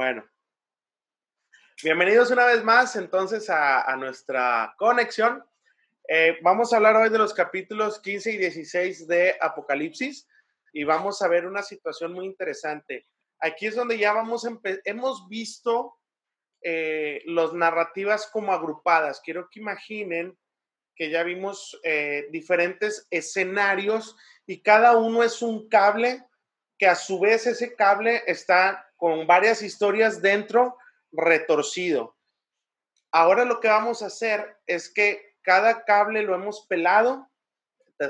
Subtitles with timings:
[0.00, 0.26] Bueno.
[1.82, 5.44] Bienvenidos una vez más entonces a, nuestra conexión.
[6.08, 10.26] Eh, vamos a hablar hoy de los capítulos 15 y 16 de Apocalipsis
[10.72, 13.08] y vamos a ver una situación muy interesante.
[13.40, 14.48] Aquí es donde ya vamos,
[14.86, 15.98] hemos visto
[16.62, 19.20] eh, las narrativas como agrupadas.
[19.22, 20.34] Quiero que imaginen
[20.96, 26.24] que ya vimos eh, diferentes escenarios y cada uno es un cable
[26.78, 30.76] que a su vez ese cable está con varias historias dentro
[31.10, 32.16] retorcido.
[33.10, 37.26] Ahora lo que vamos a hacer es que cada cable lo hemos pelado.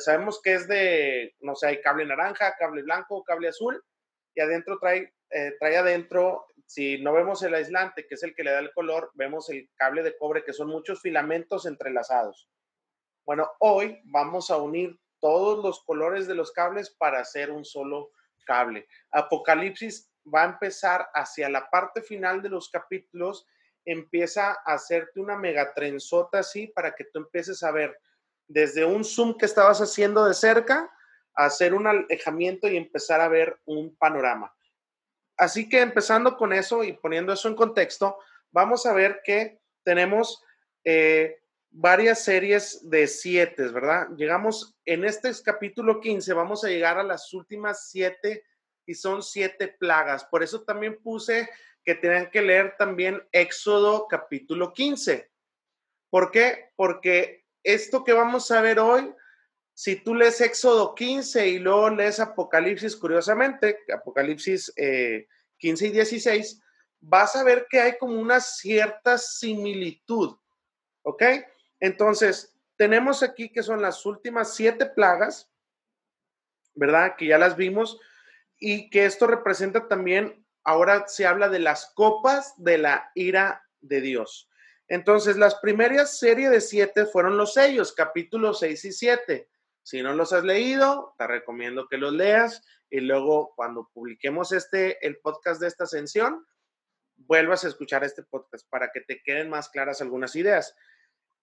[0.00, 3.82] sabemos que es de, no sé, hay cable naranja, cable blanco, cable azul,
[4.34, 8.44] y adentro trae, eh, trae adentro, si no vemos el aislante, que es el que
[8.44, 12.48] le da el color, vemos el cable de cobre, que son muchos filamentos entrelazados.
[13.24, 18.10] Bueno, hoy vamos a unir todos los colores de los cables para hacer un solo
[18.44, 18.88] cable.
[19.12, 23.46] Apocalipsis va a empezar hacia la parte final de los capítulos,
[23.84, 27.98] empieza a hacerte una megatrenzota así para que tú empieces a ver
[28.46, 30.90] desde un zoom que estabas haciendo de cerca,
[31.34, 34.54] hacer un alejamiento y empezar a ver un panorama.
[35.36, 38.18] Así que empezando con eso y poniendo eso en contexto,
[38.50, 40.42] vamos a ver que tenemos
[40.84, 44.08] eh, varias series de siete, ¿verdad?
[44.16, 48.44] Llegamos en este capítulo 15, vamos a llegar a las últimas siete
[48.86, 50.24] y son siete plagas.
[50.24, 51.48] Por eso también puse
[51.84, 55.30] que tenían que leer también Éxodo capítulo 15.
[56.10, 56.72] ¿Por qué?
[56.76, 59.14] Porque esto que vamos a ver hoy,
[59.74, 66.60] si tú lees Éxodo 15 y luego lees Apocalipsis, curiosamente, Apocalipsis 15 eh, y 16,
[67.00, 70.36] vas a ver que hay como una cierta similitud.
[71.02, 71.22] ¿Ok?
[71.78, 75.50] Entonces, tenemos aquí que son las últimas siete plagas,
[76.74, 77.14] ¿verdad?
[77.16, 77.98] Que ya las vimos
[78.60, 84.02] y que esto representa también, ahora se habla de las copas de la ira de
[84.02, 84.48] Dios.
[84.86, 89.48] Entonces, las primeras series de siete fueron los sellos, capítulos 6 y 7.
[89.82, 95.04] Si no los has leído, te recomiendo que los leas y luego cuando publiquemos este,
[95.06, 96.44] el podcast de esta ascensión,
[97.16, 100.74] vuelvas a escuchar este podcast para que te queden más claras algunas ideas.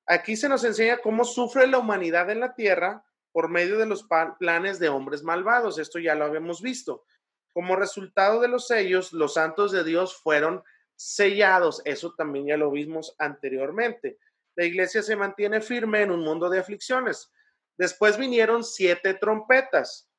[0.05, 4.07] Aquí se nos enseña cómo sufre la humanidad en la tierra por medio de los
[4.39, 5.79] planes de hombres malvados.
[5.79, 7.05] Esto ya lo habíamos visto.
[7.53, 10.63] Como resultado de los sellos, los santos de Dios fueron
[10.95, 11.81] sellados.
[11.85, 14.19] Eso también ya lo vimos anteriormente.
[14.55, 17.31] La iglesia se mantiene firme en un mundo de aflicciones.
[17.77, 20.09] Después vinieron siete trompetas,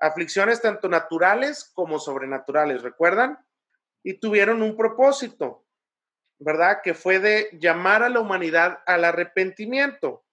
[0.00, 3.38] aflicciones tanto naturales como sobrenaturales, ¿recuerdan?
[4.02, 5.66] Y tuvieron un propósito,
[6.38, 6.80] ¿verdad?
[6.82, 10.24] Que fue de llamar a la humanidad al arrepentimiento.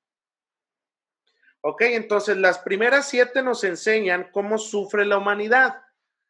[1.63, 5.83] Ok, entonces las primeras siete nos enseñan cómo sufre la humanidad,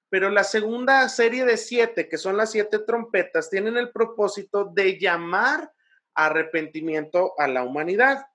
[0.09, 4.99] pero la segunda serie de siete, que son las siete trompetas, tienen el propósito de
[4.99, 5.71] llamar
[6.13, 8.25] arrepentimiento a la humanidad.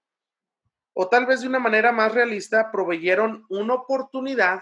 [0.94, 4.60] O tal vez de una manera más realista, proveyeron una oportunidad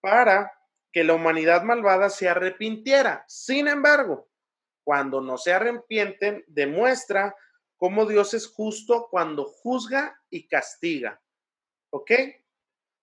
[0.00, 0.52] para
[0.92, 3.24] que la humanidad malvada se arrepintiera.
[3.26, 4.28] Sin embargo,
[4.84, 7.34] cuando no se arrepienten, demuestra
[7.76, 11.21] cómo Dios es justo cuando juzga y castiga.
[11.92, 12.10] ¿Ok?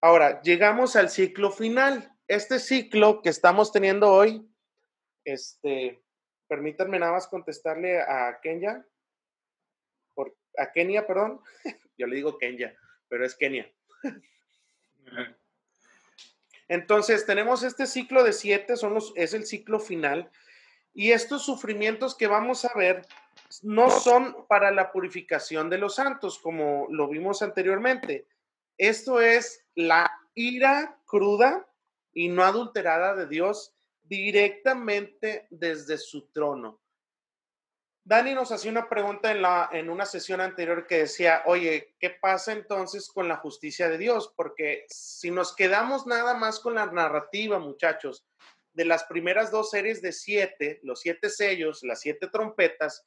[0.01, 2.11] Ahora, llegamos al ciclo final.
[2.27, 4.49] Este ciclo que estamos teniendo hoy,
[5.23, 6.01] este,
[6.47, 8.83] permítanme nada más contestarle a Kenya,
[10.15, 11.39] por, a Kenia, perdón.
[11.97, 12.75] Yo le digo Kenya,
[13.07, 13.71] pero es Kenia.
[16.67, 20.31] Entonces, tenemos este ciclo de siete, son los, es el ciclo final,
[20.93, 23.05] y estos sufrimientos que vamos a ver
[23.61, 28.27] no son para la purificación de los santos, como lo vimos anteriormente,
[28.79, 31.67] esto es la ira cruda
[32.13, 36.81] y no adulterada de Dios directamente desde su trono.
[38.05, 42.09] Dani nos hacía una pregunta en, la, en una sesión anterior que decía, oye, ¿qué
[42.09, 44.33] pasa entonces con la justicia de Dios?
[44.35, 48.25] Porque si nos quedamos nada más con la narrativa, muchachos,
[48.73, 53.05] de las primeras dos series de siete, los siete sellos, las siete trompetas,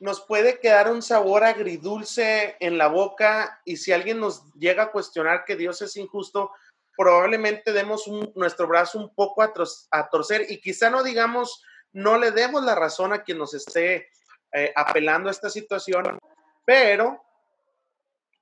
[0.00, 4.92] nos puede quedar un sabor agridulce en la boca y si alguien nos llega a
[4.92, 6.52] cuestionar que Dios es injusto,
[6.96, 12.64] probablemente demos nuestro brazo un poco a, torcer y quizá no digamos, no le demos
[12.64, 14.08] la razón a quien nos esté
[14.52, 16.18] eh, apelando a esta situación,
[16.64, 17.22] pero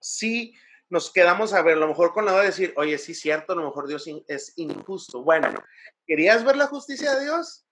[0.01, 0.55] sí
[0.91, 3.57] nos quedamos a ver, a lo mejor con la de decir, oye, sí, cierto, a
[3.57, 5.23] lo mejor Dios es injusto.
[5.23, 5.55] Bueno,
[6.07, 7.65] ¿querías ver la justicia de Dios?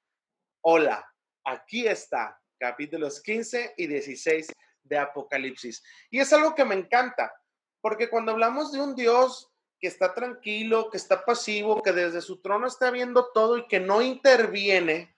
[0.62, 1.06] Hola,
[1.44, 4.46] aquí está capítulos 15 y 16
[4.84, 5.82] de Apocalipsis.
[6.10, 7.32] Y es algo que me encanta,
[7.80, 12.40] porque cuando hablamos de un Dios que está tranquilo, que está pasivo, que desde su
[12.42, 15.16] trono está viendo todo y que no interviene,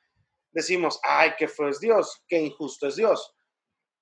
[0.52, 3.34] decimos, ay, qué feo es Dios, qué injusto es Dios.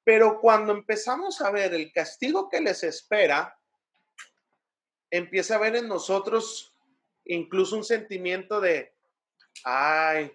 [0.05, 3.57] Pero cuando empezamos a ver el castigo que les espera,
[5.11, 6.75] empieza a ver en nosotros
[7.25, 8.93] incluso un sentimiento de,
[9.65, 10.31] ay,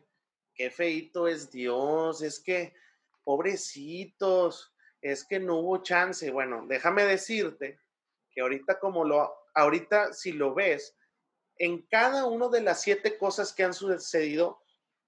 [0.56, 2.74] qué feito es Dios, es que,
[3.26, 6.32] pobrecitos, es que no hubo chance.
[6.32, 7.80] Bueno, déjame decirte
[8.32, 10.96] que ahorita como lo, ahorita si lo ves,
[11.58, 14.62] en cada una de las siete cosas que han sucedido,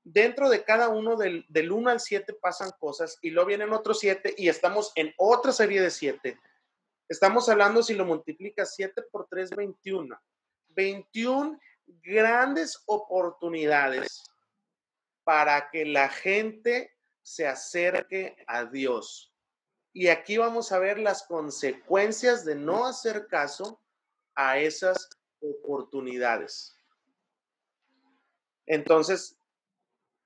[0.04, 4.00] dentro de cada uno del, del 1 al 7 pasan cosas y luego vienen otros
[4.00, 6.40] siete y estamos en otra serie de siete.
[7.10, 10.18] Estamos hablando, si lo multiplicas 7 por 3, 21.
[10.70, 14.24] 21 grandes oportunidades
[15.24, 16.97] para que la gente
[17.28, 19.34] se acerque a Dios.
[19.92, 23.82] Y aquí vamos a ver las consecuencias de no hacer caso
[24.34, 25.10] a esas
[25.42, 26.74] oportunidades.
[28.66, 29.38] Entonces,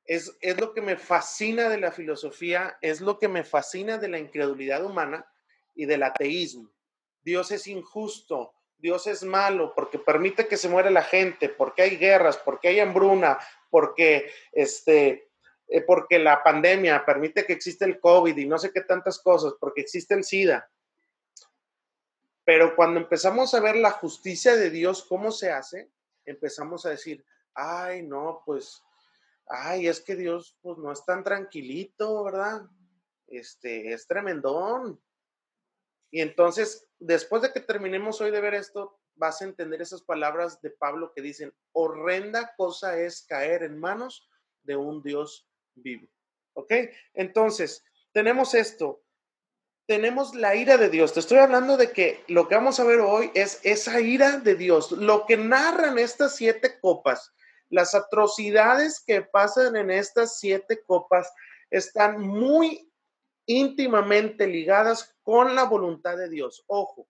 [0.06, 4.08] es, es, lo que me fascina de la filosofía, es lo que me fascina de
[4.08, 5.26] la incredulidad humana
[5.74, 6.72] y del ateísmo.
[7.24, 11.98] Dios es injusto, Dios es malo porque permite que se muera la gente, porque hay
[11.98, 13.40] guerras, porque hay hambruna,
[13.72, 15.31] porque este
[15.74, 19.54] eh, porque la pandemia permite que existe el COVID y no sé qué tantas cosas,
[19.58, 20.70] porque existe el SIDA.
[22.44, 25.90] Pero cuando empezamos a ver la justicia de Dios, cómo se hace,
[26.26, 27.24] empezamos a decir,
[27.54, 28.84] ay, no, pues,
[29.48, 32.64] ay, es que Dios, pues, no es tan tranquilito, ¿verdad?
[33.28, 35.02] Este, es tremendón.
[36.12, 40.62] Y entonces, después de que terminemos hoy de ver esto, vas a entender esas palabras
[40.62, 44.28] de Pablo que dicen, horrenda cosa es caer en manos
[44.64, 46.08] de un Dios vivo.
[46.54, 46.74] ¿Ok?
[47.14, 47.84] Entonces,
[48.14, 49.04] tenemos esto.
[49.88, 51.14] Tenemos la ira de Dios.
[51.14, 54.56] Te estoy hablando de que lo que vamos a ver hoy es esa ira de
[54.56, 54.92] Dios.
[54.92, 57.34] Lo que narran estas siete copas,
[57.70, 61.32] las atrocidades que pasan en estas siete copas,
[61.70, 62.92] están muy
[63.46, 66.64] íntimamente ligadas con la voluntad de Dios.
[66.68, 67.08] Ojo,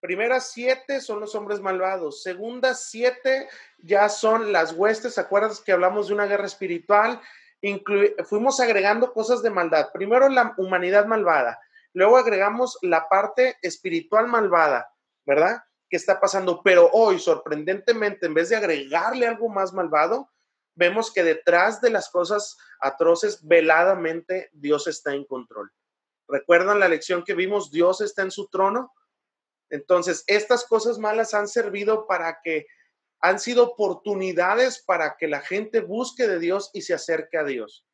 [0.00, 3.48] primeras siete son los hombres malvados, segundas siete
[3.78, 7.20] ya son las huestes, ¿acuerdas que hablamos de una guerra espiritual?
[8.26, 9.88] fuimos agregando cosas de maldad.
[9.92, 11.58] Primero la humanidad malvada,
[11.94, 14.88] luego agregamos la parte espiritual malvada,
[15.24, 15.62] ¿verdad?
[15.88, 16.62] ¿Qué está pasando?
[16.62, 20.30] Pero hoy, sorprendentemente, en vez de agregarle algo más malvado,
[20.74, 25.72] vemos que detrás de las cosas atroces, veladamente, Dios está en control.
[26.28, 27.70] ¿Recuerdan la lección que vimos?
[27.70, 28.92] Dios está en su trono.
[29.70, 32.66] Entonces, estas cosas malas han servido para que,
[33.20, 37.86] han sido oportunidades para que la gente busque de Dios y se acerque a Dios.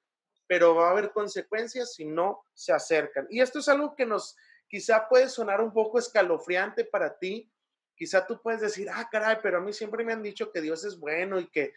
[0.46, 3.26] Pero va a haber consecuencias si no se acercan.
[3.30, 4.36] Y esto es algo que nos
[4.68, 7.50] quizá puede sonar un poco escalofriante para ti.
[7.94, 10.84] Quizá tú puedes decir, ah, caray, pero a mí siempre me han dicho que Dios
[10.84, 11.72] es bueno y que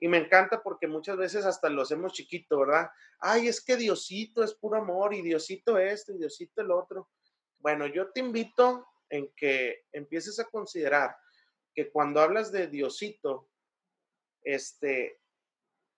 [0.00, 2.90] y me encanta porque muchas veces hasta lo hacemos chiquito, ¿verdad?
[3.20, 7.08] Ay, es que Diosito es puro amor y Diosito esto y Diosito el otro.
[7.58, 11.16] Bueno, yo te invito en que empieces a considerar
[11.72, 13.48] que cuando hablas de Diosito,
[14.42, 15.20] este,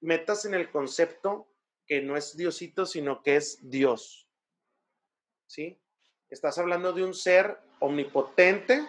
[0.00, 1.48] metas en el concepto
[1.86, 4.28] que no es Diosito, sino que es Dios.
[5.46, 5.80] ¿Sí?
[6.28, 8.86] Estás hablando de un ser omnipotente,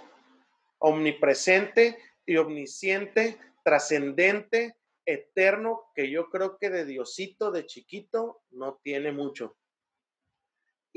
[0.80, 9.14] omnipresente y omnisciente, trascendente, eterno que yo creo que de Diosito, de chiquito, no tiene
[9.14, 9.58] mucho.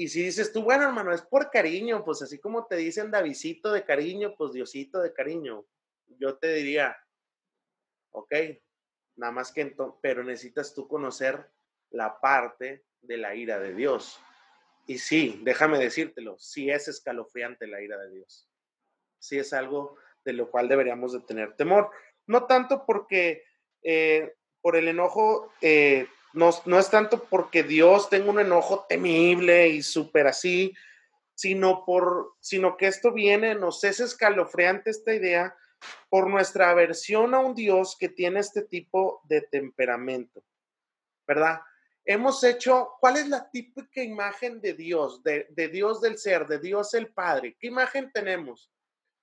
[0.01, 3.71] Y si dices tú, bueno, hermano, es por cariño, pues así como te dicen Davidito
[3.71, 5.67] de cariño, pues Diosito de cariño,
[6.19, 6.97] yo te diría,
[8.09, 8.33] ok,
[9.17, 11.51] nada más que pero necesitas tú conocer
[11.91, 14.19] la parte de la ira de Dios.
[14.87, 18.49] Y sí, déjame decírtelo, sí es escalofriante la ira de Dios.
[19.19, 21.91] Sí es algo de lo cual deberíamos de tener temor.
[22.27, 23.45] No tanto porque
[23.83, 29.83] eh, por el enojo, eh, no, es tanto porque Dios tenga un enojo temible y
[29.83, 30.75] súper así,
[31.35, 35.57] sino, por, sino que esto viene, nos es escalofriante esta idea
[36.09, 40.45] por nuestra aversión a un Dios que tiene este tipo de temperamento,
[41.27, 41.61] ¿verdad?
[42.05, 46.59] Hemos hecho, ¿cuál es la típica imagen de Dios, de, de Dios del ser, de
[46.59, 47.57] Dios el Padre?
[47.59, 48.71] ¿Qué imagen tenemos?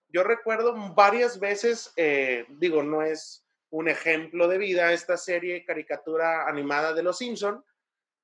[0.09, 6.47] Yo recuerdo varias veces, eh, digo, no es, un ejemplo de vida esta serie caricatura
[6.47, 7.63] animada de Los Simpson,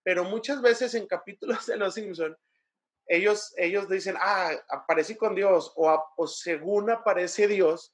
[0.03, 2.37] pero muchas veces en capítulos de Los Simpson
[3.07, 7.93] ellos, ellos dicen, ah, aparecí con Dios o, o según aparece Dios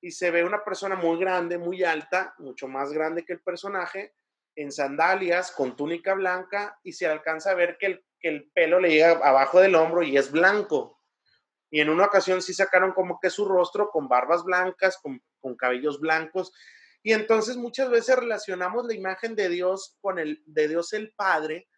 [0.00, 4.14] y se ve una persona muy grande, muy alta, mucho más grande que el personaje,
[4.56, 8.80] en sandalias, con túnica blanca y se alcanza a ver que el, que el pelo
[8.80, 11.00] le llega abajo del hombro y es blanco.
[11.70, 15.56] Y en una ocasión sí sacaron como que su rostro con barbas blancas, con, con
[15.56, 16.52] cabellos blancos.
[17.02, 21.68] Y entonces muchas veces relacionamos la imagen de Dios con el, de Dios el Padre,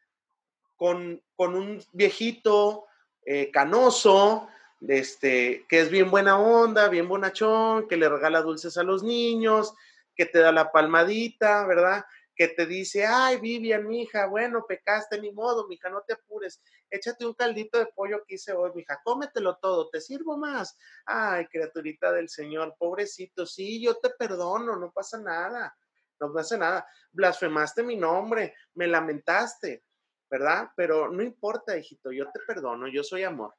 [0.77, 2.87] con, con un viejito
[3.25, 4.49] eh, canoso,
[4.89, 9.75] este, que es bien buena onda, bien bonachón, que le regala dulces a los niños,
[10.17, 12.05] que te da la palmadita, ¿verdad?
[12.43, 17.25] Que te dice, ay, Vivian, mija, bueno, pecaste, ni modo, mija, no te apures, échate
[17.25, 20.77] un caldito de pollo que hice hoy, mija, cómetelo todo, te sirvo más.
[21.07, 25.79] Ay, criaturita del Señor, pobrecito, sí, yo te perdono, no pasa nada,
[26.19, 26.85] no pasa nada.
[27.13, 29.85] Blasfemaste mi nombre, me lamentaste,
[30.29, 30.69] ¿verdad?
[30.75, 33.55] Pero no importa, hijito, yo te perdono, yo soy amor.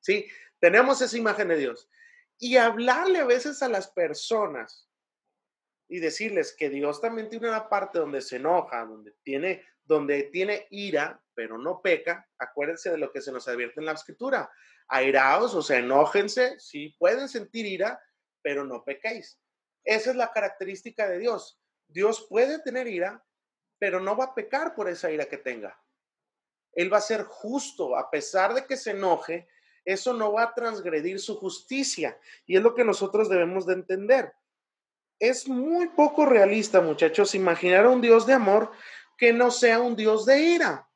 [0.00, 0.26] ¿Sí?
[0.58, 1.88] Tenemos esa imagen de Dios.
[2.38, 4.89] Y hablarle a veces a las personas
[5.90, 10.68] y decirles que Dios también tiene una parte donde se enoja, donde tiene, donde tiene
[10.70, 12.28] ira, pero no peca.
[12.38, 14.48] Acuérdense de lo que se nos advierte en la escritura.
[14.86, 18.00] Airaos, o sea, enójense, sí pueden sentir ira,
[18.40, 19.40] pero no pequéis.
[19.82, 21.60] Esa es la característica de Dios.
[21.88, 23.24] Dios puede tener ira,
[23.80, 25.76] pero no va a pecar por esa ira que tenga.
[26.72, 29.48] Él va a ser justo, a pesar de que se enoje,
[29.84, 32.16] eso no va a transgredir su justicia.
[32.46, 34.32] Y es lo que nosotros debemos de entender.
[35.20, 38.72] Es muy poco realista, muchachos, imaginar a un Dios de amor
[39.16, 40.90] que no sea un Dios de ira.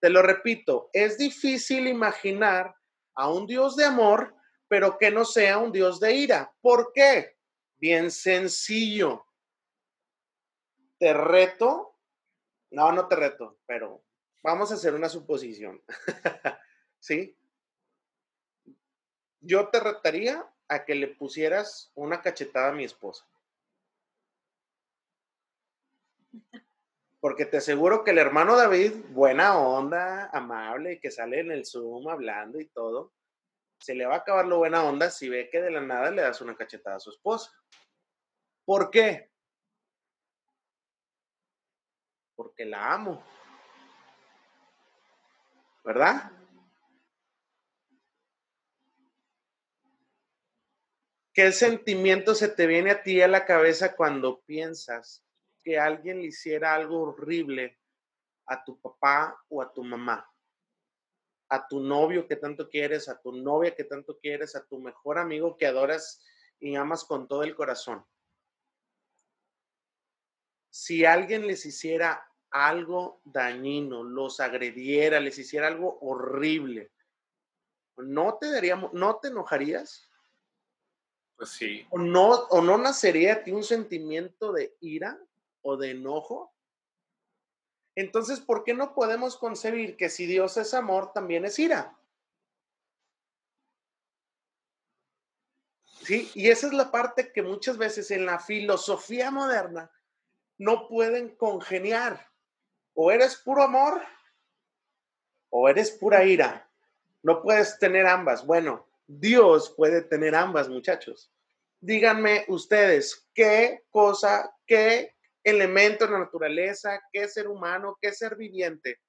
[0.00, 2.74] Te lo repito, es difícil imaginar
[3.14, 4.34] a un Dios de amor,
[4.68, 6.52] pero que no sea un Dios de ira.
[6.60, 7.38] ¿Por qué?
[7.76, 9.24] Bien sencillo.
[10.98, 11.96] Te reto,
[12.72, 14.04] no, no te reto, pero
[14.42, 15.82] vamos a hacer una suposición.
[17.04, 17.36] ¿sí?
[19.40, 23.26] Yo te retaría a que le pusieras una cachetada a mi esposa.
[27.20, 32.08] Porque te aseguro que el hermano David, buena onda, amable, que sale en el Zoom
[32.08, 33.14] hablando y todo,
[33.78, 36.22] se le va a acabar lo buena onda si ve que de la nada le
[36.22, 37.52] das una cachetada a su esposa.
[38.64, 39.30] ¿Por qué?
[42.34, 43.24] Porque la amo.
[45.84, 46.30] ¿Verdad?
[51.34, 55.26] ¿Qué sentimiento se te viene a ti a la cabeza cuando piensas
[55.64, 57.80] que alguien le hiciera algo horrible
[58.46, 60.30] a tu papá o a tu mamá?
[61.48, 65.18] A tu novio que tanto quieres, a tu novia que tanto quieres, a tu mejor
[65.18, 66.24] amigo que adoras
[66.60, 68.06] y amas con todo el corazón.
[70.70, 76.92] Si alguien les hiciera algo dañino, los agrediera, les hiciera algo horrible,
[77.96, 80.13] ¿no te daríamos, no te enojarías?
[81.36, 81.86] Pues sí.
[81.90, 85.18] ¿O no, ¿O no nacería a ti un sentimiento de ira
[85.62, 86.54] o de enojo?
[87.96, 91.96] Entonces, ¿por qué no podemos concebir que si Dios es amor, también es ira?
[96.02, 99.90] Sí, y esa es la parte que muchas veces en la filosofía moderna
[100.58, 102.30] no pueden congeniar.
[102.94, 104.02] O eres puro amor
[105.50, 106.68] o eres pura ira.
[107.22, 108.44] No puedes tener ambas.
[108.44, 111.32] Bueno, Dios puede tener ambas, muchachos.
[111.80, 119.00] Díganme ustedes, ¿qué cosa, qué elemento de la naturaleza, qué ser humano, qué ser viviente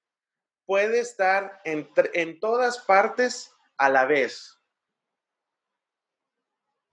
[0.66, 4.60] puede estar en, en todas partes a la vez?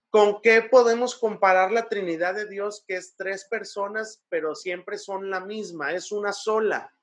[0.09, 5.29] ¿Con qué podemos comparar la Trinidad de Dios, que es tres personas, pero siempre son
[5.29, 6.93] la misma, es una sola?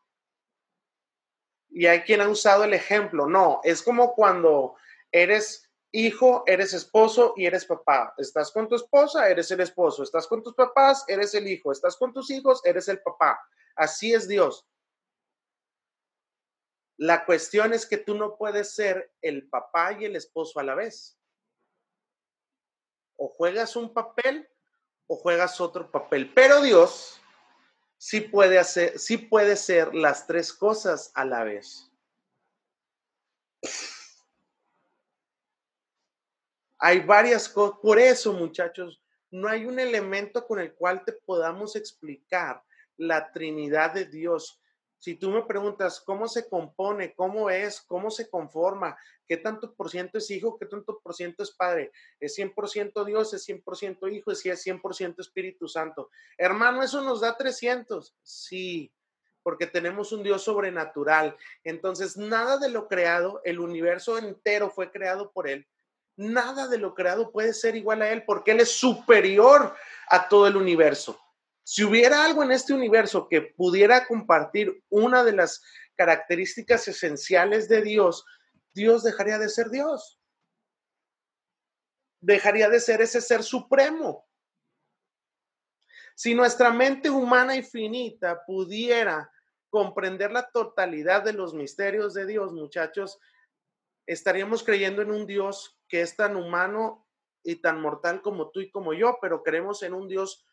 [1.68, 4.76] Y hay quien ha usado el ejemplo, no, es como cuando
[5.12, 8.14] eres hijo, eres esposo y eres papá.
[8.16, 10.02] Estás con tu esposa, eres el esposo.
[10.02, 11.72] Estás con tus papás, eres el hijo.
[11.72, 13.40] Estás con tus hijos, eres el papá.
[13.76, 14.66] Así es Dios.
[16.96, 20.74] La cuestión es que tú no puedes ser el papá y el esposo a la
[20.74, 21.18] vez.
[23.16, 24.48] O juegas un papel
[25.06, 26.32] o juegas otro papel.
[26.34, 27.20] Pero Dios
[27.96, 31.90] sí puede hacer, sí puede ser las tres cosas a la vez.
[36.80, 37.78] Hay varias cosas.
[37.82, 42.62] Por eso, muchachos, no hay un elemento con el cual te podamos explicar
[42.96, 44.60] la Trinidad de Dios.
[44.98, 49.90] Si tú me preguntas cómo se compone, cómo es, cómo se conforma, qué tanto por
[49.90, 54.30] ciento es hijo, qué tanto por ciento es padre, es 100% Dios, es 100% hijo,
[54.30, 56.10] es 100% Espíritu Santo.
[56.36, 58.14] Hermano, eso nos da 300.
[58.22, 58.92] Sí,
[59.42, 61.36] porque tenemos un Dios sobrenatural.
[61.64, 65.66] Entonces, nada de lo creado, el universo entero fue creado por Él
[66.20, 69.74] nada de lo creado puede ser igual a Él porque Él es superior
[70.08, 71.18] a todo el universo.
[71.64, 75.62] Si hubiera algo en este universo que pudiera compartir una de las
[75.96, 78.24] características esenciales de Dios,
[78.74, 80.20] Dios dejaría de ser Dios.
[82.20, 84.28] Dejaría de ser ese ser supremo.
[86.14, 89.32] Si nuestra mente humana y finita pudiera
[89.70, 93.18] comprender la totalidad de los misterios de Dios, muchachos,
[94.06, 97.06] estaríamos creyendo en un Dios que es tan humano
[97.42, 100.46] y tan mortal como tú y como yo, pero creemos en un Dios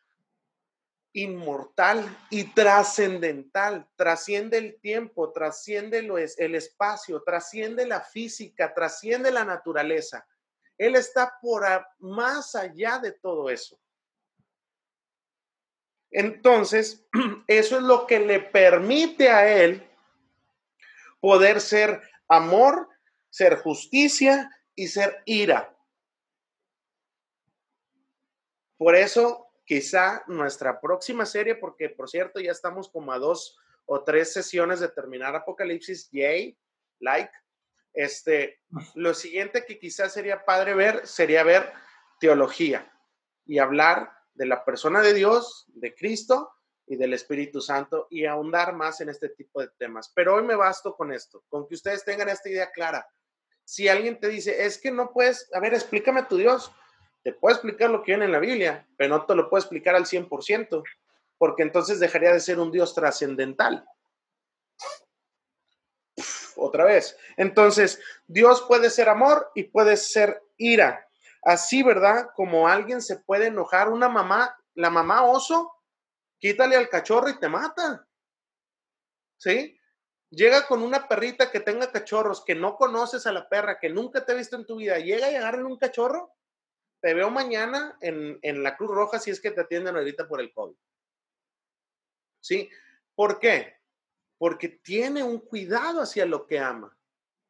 [1.13, 10.27] inmortal y trascendental, trasciende el tiempo, trasciende el espacio, trasciende la física, trasciende la naturaleza.
[10.77, 11.63] Él está por
[11.99, 13.79] más allá de todo eso.
[16.11, 17.05] Entonces,
[17.47, 19.87] eso es lo que le permite a él
[21.19, 22.89] poder ser amor,
[23.29, 25.75] ser justicia y ser ira.
[28.77, 34.03] Por eso quizá nuestra próxima serie, porque por cierto ya estamos como a dos o
[34.03, 36.57] tres sesiones de terminar Apocalipsis, yay,
[36.99, 37.31] like.
[37.91, 38.61] Este,
[38.93, 41.73] lo siguiente que quizás sería padre ver sería ver
[42.19, 42.93] teología
[43.45, 46.51] y hablar de la persona de Dios, de Cristo
[46.85, 50.11] y del Espíritu Santo y ahondar más en este tipo de temas.
[50.13, 53.07] Pero hoy me basto con esto, con que ustedes tengan esta idea clara.
[53.67, 56.71] Si alguien te dice, es que no puedes, a ver, explícame tu Dios,
[57.21, 59.93] te puedo explicar lo que viene en la Biblia, pero no te lo puedo explicar
[59.93, 60.83] al 100%,
[61.37, 63.85] porque entonces dejaría de ser un Dios trascendental.
[66.55, 67.17] Otra vez.
[67.35, 71.05] Entonces, Dios puede ser amor y puede ser ira.
[71.43, 72.29] Así, ¿verdad?
[72.37, 75.73] Como alguien se puede enojar, una mamá, la mamá oso,
[76.39, 78.07] quítale al cachorro y te mata.
[79.35, 79.76] ¿Sí?
[80.29, 84.25] Llega con una perrita que tenga cachorros, que no conoces a la perra, que nunca
[84.25, 86.37] te ha visto en tu vida, llega y agarra un cachorro
[87.01, 90.51] te veo mañana en, la Cruz Roja si es que te atienden ahorita por el
[90.51, 90.75] COVID.
[92.39, 92.69] ¿Sí?
[93.15, 93.75] ¿Por qué?
[94.37, 96.97] Porque tiene un cuidado hacia lo que ama.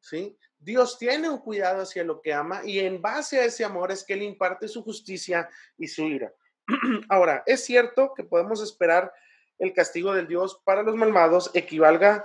[0.00, 0.38] ¿Sí?
[0.58, 4.04] Dios tiene un cuidado hacia lo que ama y en base a ese amor es
[4.04, 6.32] que Él imparte su justicia y su ira.
[7.08, 9.12] Ahora, es cierto que podemos esperar
[9.58, 12.24] el castigo del Dios para los malvados equivalga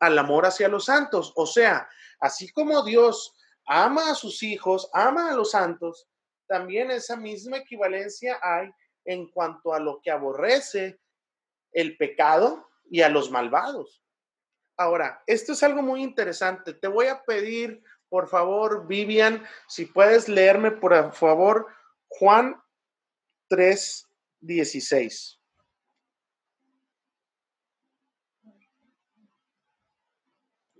[0.00, 1.32] al amor hacia los santos.
[1.36, 1.88] O sea,
[2.20, 3.34] así como Dios
[3.66, 6.08] ama a sus hijos, ama a los santos,
[6.46, 8.70] también esa misma equivalencia hay
[9.04, 11.00] en cuanto a lo que aborrece
[11.72, 14.02] el pecado y a los malvados.
[14.76, 16.74] Ahora, esto es algo muy interesante.
[16.74, 21.68] Te voy a pedir, por favor, Vivian, si puedes leerme, por favor,
[22.08, 22.60] Juan
[23.48, 24.08] 3,
[24.40, 25.40] 16.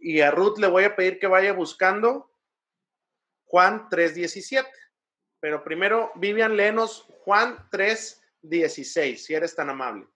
[0.05, 2.31] Y a Ruth le voy a pedir que vaya buscando
[3.47, 4.69] Juan 3, 17.
[5.41, 10.07] Pero primero, Vivian, léenos Juan 3, 16, si eres tan amable.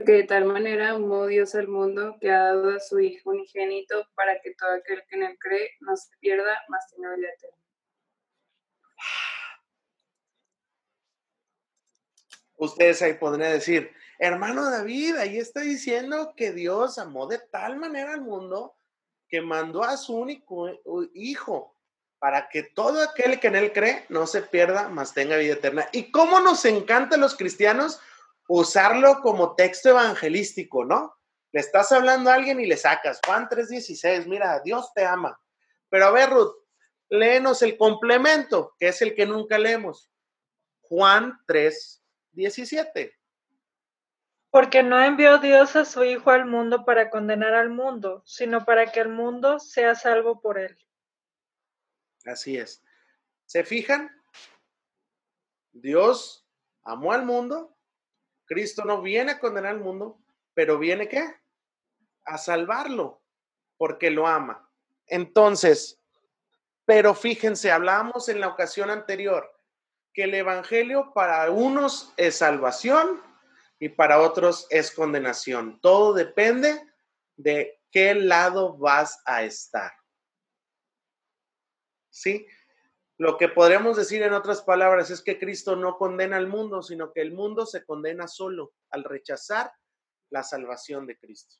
[0.00, 4.08] Porque de tal manera amó Dios al mundo que ha dado a su Hijo unigénito
[4.14, 7.56] para que todo aquel que en él cree no se pierda, mas tenga vida eterna.
[12.56, 18.14] ustedes ahí podrían decir, hermano David, ahí está diciendo que Dios amó de tal manera
[18.14, 18.74] al mundo
[19.28, 20.70] que mandó a su único
[21.12, 21.76] hijo
[22.18, 25.88] para que todo aquel que en él cree no se pierda, mas tenga vida eterna.
[25.92, 28.00] Y cómo nos encanta a los cristianos
[28.52, 31.14] usarlo como texto evangelístico, ¿no?
[31.52, 35.40] Le estás hablando a alguien y le sacas Juan 3:16, mira, Dios te ama.
[35.88, 36.56] Pero a ver, Ruth,
[37.08, 40.10] léenos el complemento, que es el que nunca leemos.
[40.80, 43.16] Juan 3, 17.
[44.50, 48.90] Porque no envió Dios a su Hijo al mundo para condenar al mundo, sino para
[48.90, 50.76] que el mundo sea salvo por él.
[52.24, 52.82] Así es.
[53.46, 54.10] ¿Se fijan?
[55.70, 56.48] Dios
[56.82, 57.76] amó al mundo.
[58.50, 60.18] Cristo no viene a condenar al mundo,
[60.54, 61.36] pero viene qué?
[62.24, 63.22] A salvarlo,
[63.76, 64.68] porque lo ama.
[65.06, 66.02] Entonces,
[66.84, 69.48] pero fíjense, hablamos en la ocasión anterior
[70.12, 73.22] que el Evangelio para unos es salvación
[73.78, 75.80] y para otros es condenación.
[75.80, 76.82] Todo depende
[77.36, 79.92] de qué lado vas a estar.
[82.08, 82.48] ¿Sí?
[83.20, 87.12] Lo que podríamos decir en otras palabras es que Cristo no condena al mundo, sino
[87.12, 89.70] que el mundo se condena solo al rechazar
[90.30, 91.54] la salvación de Cristo.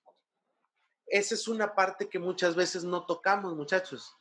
[1.04, 4.16] Esa es una parte que muchas veces no tocamos, muchachos.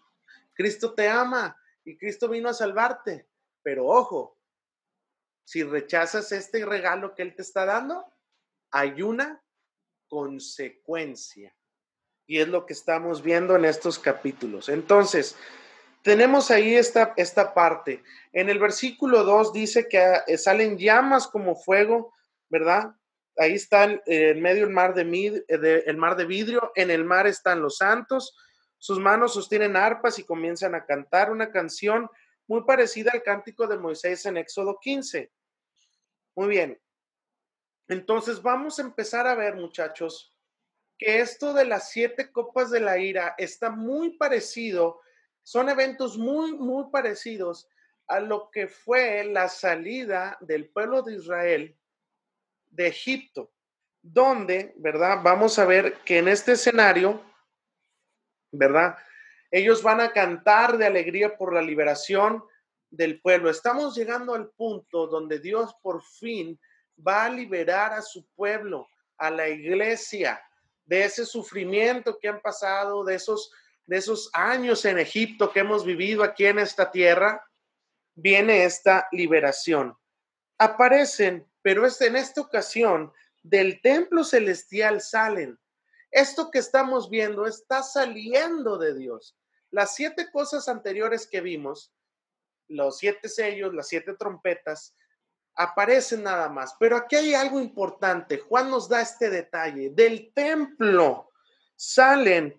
[0.53, 3.29] Cristo te ama y Cristo vino a salvarte.
[3.63, 4.37] Pero ojo,
[5.45, 8.05] si rechazas este regalo que Él te está dando,
[8.69, 9.41] hay una
[10.09, 11.55] consecuencia.
[12.27, 14.67] Y es lo que estamos viendo en estos capítulos.
[14.67, 15.37] Entonces,
[16.03, 18.03] tenemos ahí esta, esta parte.
[18.33, 22.13] En el versículo 2 dice que eh, salen llamas como fuego,
[22.49, 22.95] ¿verdad?
[23.37, 25.43] Ahí está en medio el mar de,
[25.85, 28.35] el mar de vidrio, en el mar están los santos,
[28.77, 32.09] sus manos sostienen arpas y comienzan a cantar una canción
[32.47, 35.31] muy parecida al cántico de Moisés en Éxodo 15.
[36.35, 36.81] Muy bien.
[37.87, 40.33] Entonces vamos a empezar a ver, muchachos,
[40.97, 45.01] que esto de las siete copas de la ira está muy parecido,
[45.49, 47.67] son eventos muy, muy parecidos
[48.05, 51.75] a lo que fue la salida del pueblo de Israel
[52.69, 53.51] de Egipto,
[53.99, 55.21] donde, ¿verdad?
[55.23, 57.19] Vamos a ver que en este escenario,
[58.51, 58.95] ¿verdad?
[59.49, 62.43] Ellos van a cantar de alegría por la liberación
[62.91, 63.49] del pueblo.
[63.49, 66.59] Estamos llegando al punto donde Dios por fin
[66.95, 70.39] va a liberar a su pueblo, a la iglesia,
[70.85, 73.51] de ese sufrimiento que han pasado, de esos,
[73.89, 77.43] de esos años en Egipto que hemos vivido aquí en esta tierra,
[78.13, 79.97] viene esta liberación.
[80.59, 85.57] Aparecen, pero es en esta ocasión del templo celestial salen.
[86.11, 89.35] Esto que estamos viendo está saliendo de Dios.
[89.71, 91.91] Las siete cosas anteriores que vimos,
[92.67, 94.95] los siete sellos, las siete trompetas,
[95.55, 96.75] aparecen nada más.
[96.79, 98.37] Pero aquí hay algo importante.
[98.37, 99.89] Juan nos da este detalle.
[99.89, 101.31] Del templo
[101.75, 102.55] salen,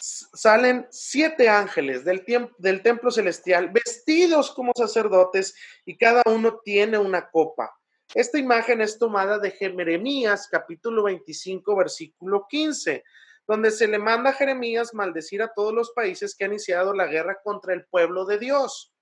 [0.00, 5.54] salen siete ángeles del, templo celestial vestidos como sacerdotes
[5.84, 7.74] y cada uno tiene una copa.
[8.14, 13.04] Esta imagen es tomada de Jeremías capítulo 25 versículo 15,
[13.46, 17.06] donde se le manda a Jeremías maldecir a todos los países que han iniciado la
[17.06, 18.92] guerra contra el pueblo de Dios.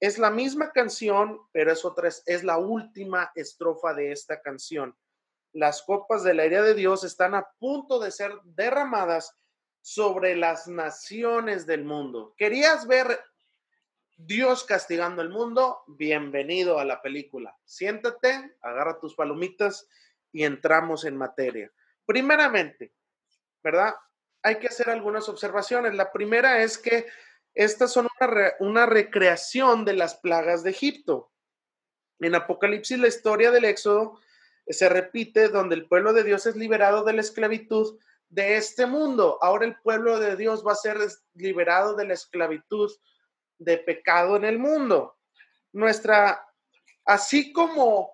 [0.00, 4.96] Es la misma canción, pero es otra, es la última estrofa de esta canción.
[5.52, 9.36] Las copas de la ira de Dios están a punto de ser derramadas
[9.84, 12.32] sobre las naciones del mundo.
[12.38, 13.20] ¿Querías ver
[14.16, 15.82] Dios castigando el mundo?
[15.86, 17.54] Bienvenido a la película.
[17.66, 19.86] Siéntate, agarra tus palomitas
[20.32, 21.70] y entramos en materia.
[22.06, 22.94] Primeramente,
[23.62, 23.94] ¿verdad?
[24.42, 25.94] Hay que hacer algunas observaciones.
[25.94, 27.04] La primera es que
[27.52, 28.08] estas son
[28.60, 31.30] una, recreación de las plagas de Egipto.
[32.20, 34.18] En Apocalipsis, la historia del Éxodo
[34.66, 37.98] se repite donde el pueblo de Dios es liberado de la esclavitud
[38.34, 39.38] de este mundo.
[39.40, 40.98] Ahora el pueblo de Dios va a ser
[41.34, 42.90] liberado de la esclavitud
[43.58, 45.16] de pecado en el mundo.
[45.72, 46.44] Nuestra,
[47.04, 48.10] así como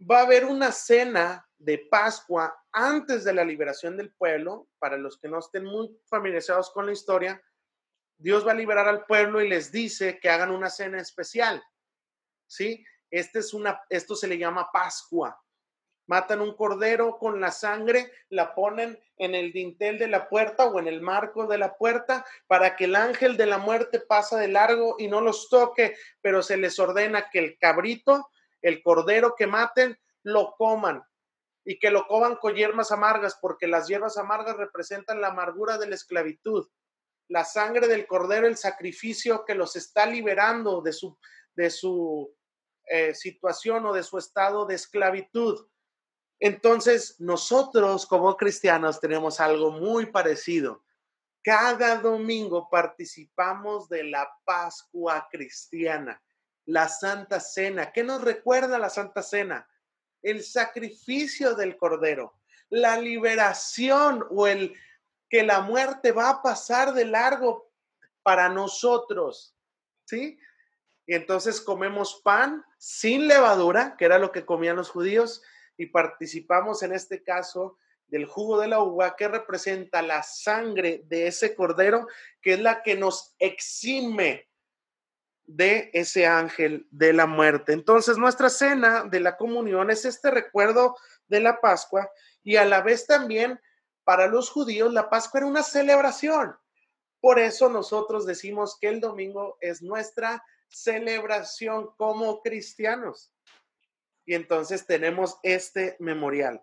[0.00, 5.16] va a haber una cena de Pascua antes de la liberación del pueblo, para los
[5.18, 7.40] que no estén muy familiarizados con la historia,
[8.18, 11.62] Dios va a liberar al pueblo y les dice que hagan una cena especial.
[12.48, 12.84] ¿Sí?
[13.08, 15.40] Este es una, esto se le llama Pascua.
[16.12, 20.78] Matan un cordero con la sangre, la ponen en el dintel de la puerta o
[20.78, 24.48] en el marco de la puerta para que el ángel de la muerte pase de
[24.48, 28.28] largo y no los toque, pero se les ordena que el cabrito,
[28.60, 31.02] el cordero que maten, lo coman
[31.64, 35.86] y que lo coman con hierbas amargas, porque las hierbas amargas representan la amargura de
[35.86, 36.68] la esclavitud
[37.32, 41.18] la sangre del cordero, el sacrificio que los está liberando de su,
[41.54, 42.30] de su
[42.84, 45.66] eh, situación o de su estado de esclavitud.
[46.44, 50.82] Entonces, nosotros como cristianos tenemos algo muy parecido.
[51.40, 56.20] Cada domingo participamos de la Pascua cristiana,
[56.64, 57.92] la Santa Cena.
[57.92, 59.68] ¿Qué nos recuerda la Santa Cena?
[60.20, 64.74] El sacrificio del Cordero, la liberación o el,
[65.30, 67.70] que la muerte va a pasar de largo
[68.24, 69.54] para nosotros,
[70.06, 70.40] ¿sí?
[71.06, 75.40] Y entonces comemos pan sin levadura, que era lo que comían los judíos,
[75.76, 81.26] y participamos en este caso del jugo de la uva, que representa la sangre de
[81.26, 82.06] ese cordero,
[82.42, 84.48] que es la que nos exime
[85.44, 87.72] de ese ángel de la muerte.
[87.72, 92.10] Entonces, nuestra cena de la comunión es este recuerdo de la Pascua
[92.42, 93.58] y a la vez también
[94.04, 96.56] para los judíos la Pascua era una celebración.
[97.20, 103.31] Por eso nosotros decimos que el domingo es nuestra celebración como cristianos.
[104.24, 106.62] Y entonces tenemos este memorial.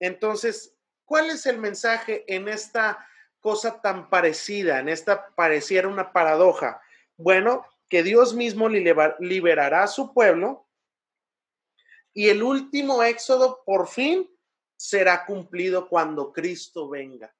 [0.00, 0.74] Entonces,
[1.04, 3.06] ¿cuál es el mensaje en esta
[3.40, 6.80] cosa tan parecida, en esta pareciera una paradoja?
[7.16, 10.66] Bueno, que Dios mismo liberará a su pueblo
[12.14, 14.28] y el último éxodo por fin
[14.76, 17.34] será cumplido cuando Cristo venga.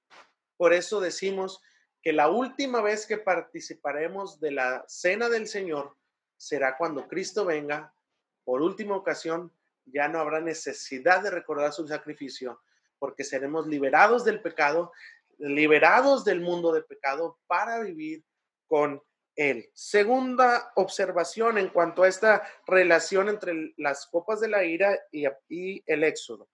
[0.57, 1.61] Por eso decimos
[2.03, 5.97] que la última vez que participaremos de la cena del Señor
[6.37, 7.95] será cuando Cristo venga.
[8.44, 9.52] Por última ocasión,
[9.87, 12.61] ya no habrá necesidad de recordar su sacrificio,
[12.98, 14.92] porque seremos liberados del pecado,
[15.38, 18.24] liberados del mundo de pecado para vivir
[18.66, 19.02] con
[19.37, 19.70] él.
[19.74, 26.05] Segunda observación en cuanto a esta relación entre las copas de la ira y, el
[26.05, 26.48] éxodo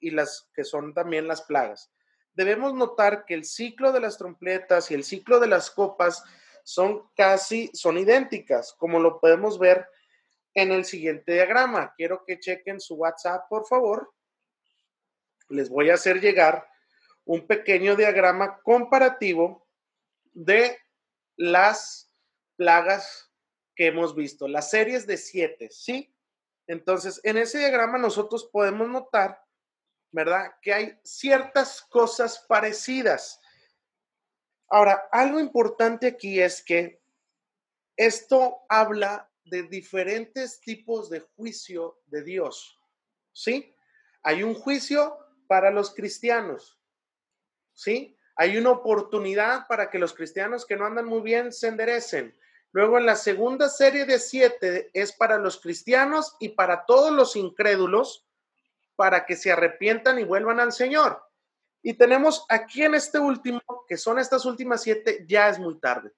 [0.00, 1.90] y las que son también las plagas.
[2.32, 6.22] Debemos notar que el ciclo de las trompetas y el ciclo de las copas
[6.62, 9.86] son casi, son idénticas, como lo podemos ver
[10.54, 11.94] en el siguiente diagrama.
[11.96, 14.12] Quiero que chequen su WhatsApp, por favor.
[15.48, 16.68] Les voy a hacer llegar
[17.24, 19.66] un pequeño diagrama comparativo
[20.32, 20.78] de
[21.36, 22.10] las
[22.56, 23.30] plagas
[23.74, 26.14] que hemos visto, las series de siete, ¿sí?
[26.66, 29.42] Entonces, en ese diagrama nosotros podemos notar,
[30.12, 30.52] ¿verdad?
[30.60, 33.40] Que hay ciertas cosas parecidas.
[34.68, 37.00] Ahora, algo importante aquí es que
[37.96, 42.78] esto habla de diferentes tipos de juicio de Dios.
[43.32, 43.74] ¿Sí?
[44.22, 46.78] Hay un juicio para los cristianos.
[47.72, 48.16] ¿Sí?
[48.36, 52.36] Hay una oportunidad para que los cristianos que no andan muy bien se enderecen.
[52.72, 57.34] Luego en la segunda serie de siete es para los cristianos y para todos los
[57.34, 58.26] incrédulos
[58.94, 61.22] para que se arrepientan y vuelvan al Señor.
[61.82, 66.12] Y tenemos aquí en este último, que son estas últimas siete, ya es muy tarde.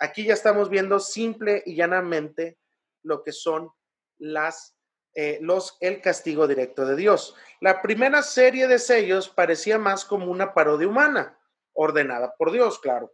[0.00, 2.58] Aquí ya estamos viendo simple y llanamente
[3.02, 3.70] lo que son
[4.18, 4.76] las,
[5.14, 7.34] eh, los, el castigo directo de Dios.
[7.60, 11.38] La primera serie de sellos parecía más como una parodia humana,
[11.72, 13.12] ordenada por Dios, claro.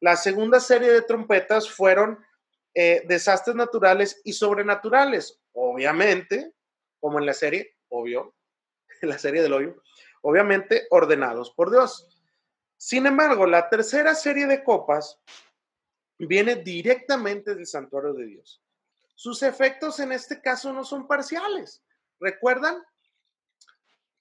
[0.00, 2.24] La segunda serie de trompetas fueron
[2.74, 6.54] eh, desastres naturales y sobrenaturales, obviamente,
[7.00, 8.34] como en la serie, obvio,
[9.02, 9.82] en la serie del hoyo,
[10.22, 12.06] obviamente ordenados por Dios.
[12.76, 15.20] Sin embargo, la tercera serie de copas
[16.26, 18.62] viene directamente del santuario de Dios.
[19.14, 21.82] Sus efectos en este caso no son parciales.
[22.18, 22.82] ¿Recuerdan?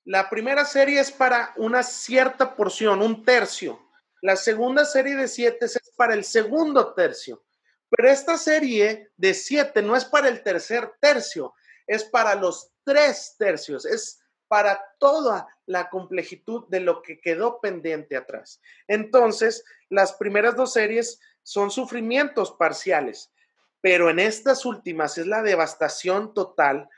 [0.06, 3.80] La primera serie es para una cierta porción, un tercio.
[4.22, 7.44] La segunda serie de siete es para el segundo tercio.
[7.90, 11.54] Pero esta serie de siete no es para el tercer tercio,
[11.88, 18.18] es para los tres tercios, es para toda la complejidad de lo que quedó pendiente
[18.18, 18.60] atrás.
[18.88, 23.32] Entonces, las primeras dos series son sufrimientos parciales,
[23.80, 26.90] pero en estas últimas es la devastación total,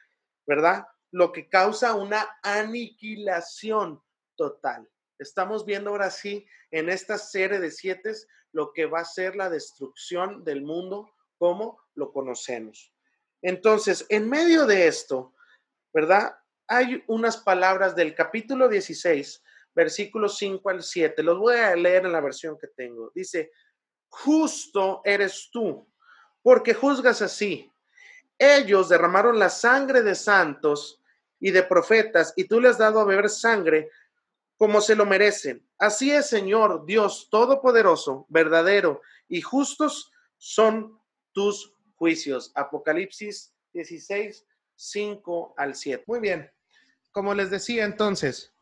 [0.48, 0.88] ¿verdad?
[1.12, 4.02] Lo que causa una aniquilación
[4.36, 4.90] total.
[5.20, 8.14] Estamos viendo ahora sí en esta serie de siete
[8.54, 12.94] lo que va a ser la destrucción del mundo como lo conocemos.
[13.42, 15.34] Entonces, en medio de esto,
[15.94, 16.36] ¿verdad?
[16.74, 19.44] Hay unas palabras del capítulo 16,
[19.76, 21.22] versículos 5 al 7.
[21.22, 23.12] Los voy a leer en la versión que tengo.
[23.14, 23.52] Dice,
[24.08, 25.86] justo eres tú,
[26.42, 27.70] porque juzgas así.
[28.38, 31.02] Ellos derramaron la sangre de santos
[31.42, 33.90] y de profetas, y tú les has dado a beber sangre
[34.56, 35.68] como se lo merecen.
[35.78, 40.98] Así es, Señor Dios Todopoderoso, verdadero y justos son
[41.34, 42.50] tus juicios.
[42.56, 46.06] Apocalipsis 16, 5 al 7.
[46.08, 46.50] Muy bien.
[47.12, 48.54] Como les decía entonces,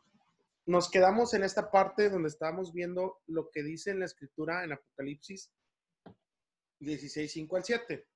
[0.66, 4.72] nos quedamos en esta parte donde estábamos viendo lo que dice en la escritura en
[4.72, 5.52] Apocalipsis
[6.80, 8.08] 16, 5 al 7.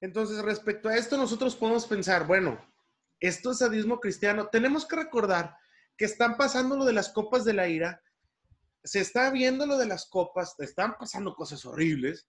[0.00, 2.58] Entonces, respecto a esto, nosotros podemos pensar, bueno,
[3.20, 4.48] esto es sadismo cristiano.
[4.48, 5.56] Tenemos que recordar
[5.96, 8.02] que están pasando lo de las copas de la ira,
[8.82, 12.26] se está viendo lo de las copas, están pasando cosas horribles,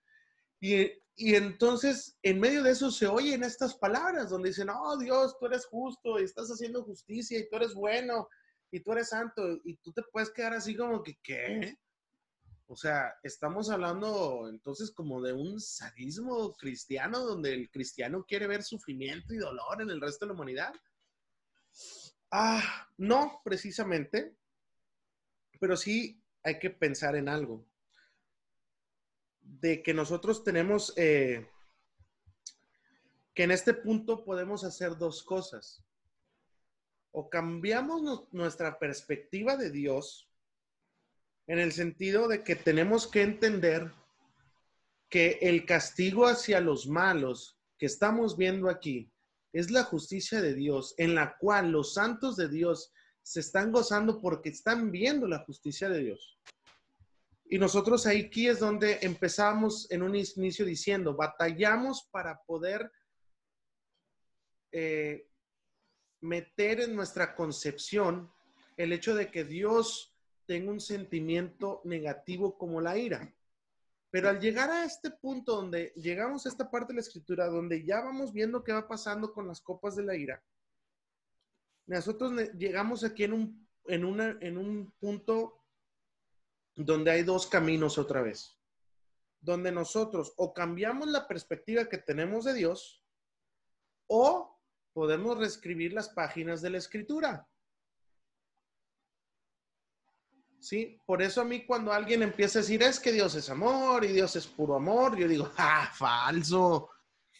[0.65, 5.45] y, entonces en medio de eso se oyen estas palabras donde dicen, oh Dios, tú
[5.45, 8.29] eres justo y estás haciendo justicia y tú eres bueno
[8.71, 11.77] y tú eres santo y tú te puedes quedar así como que, ¿qué?
[12.67, 18.63] O sea, estamos hablando entonces como de un sadismo cristiano donde el cristiano quiere ver
[18.63, 20.73] sufrimiento y dolor en el resto de la humanidad.
[22.31, 24.37] Ah, no, precisamente,
[25.59, 27.67] pero sí hay que pensar en algo.
[29.43, 31.47] De que nosotros tenemos, eh,
[33.33, 35.83] que en este punto podemos hacer dos cosas
[37.11, 40.27] o cambiamos nuestra perspectiva de Dios
[41.45, 43.91] en el sentido de que tenemos que entender
[45.09, 49.11] que el castigo hacia los malos que estamos viendo aquí
[49.51, 54.19] es la justicia de Dios, en la cual los santos de Dios se están gozando
[54.19, 56.39] porque están viendo la justicia de Dios.
[57.53, 62.91] Y nosotros aquí es donde empezamos en un inicio diciendo, batallamos para poder
[64.71, 65.29] eh,
[66.19, 68.33] meter en nuestra concepción
[68.75, 73.31] el hecho de que Dios tenga un sentimiento negativo como la ira.
[74.09, 77.85] Pero al llegar a este punto donde llegamos a esta parte de la escritura, donde
[77.85, 80.43] ya vamos viendo qué va pasando con las copas de la ira,
[81.85, 85.62] nosotros llegamos aquí en un, en una, en un punto
[86.75, 88.59] donde hay dos caminos otra vez.
[89.45, 93.03] donde nosotros o cambiamos la perspectiva que tenemos de Dios
[94.07, 94.57] o
[94.93, 97.45] podemos reescribir las páginas de la escritura.
[100.61, 100.97] ¿Sí?
[101.05, 104.13] Por eso a mí cuando alguien empieza a decir es que Dios es amor y
[104.13, 106.89] Dios es puro amor, yo digo, ah, falso,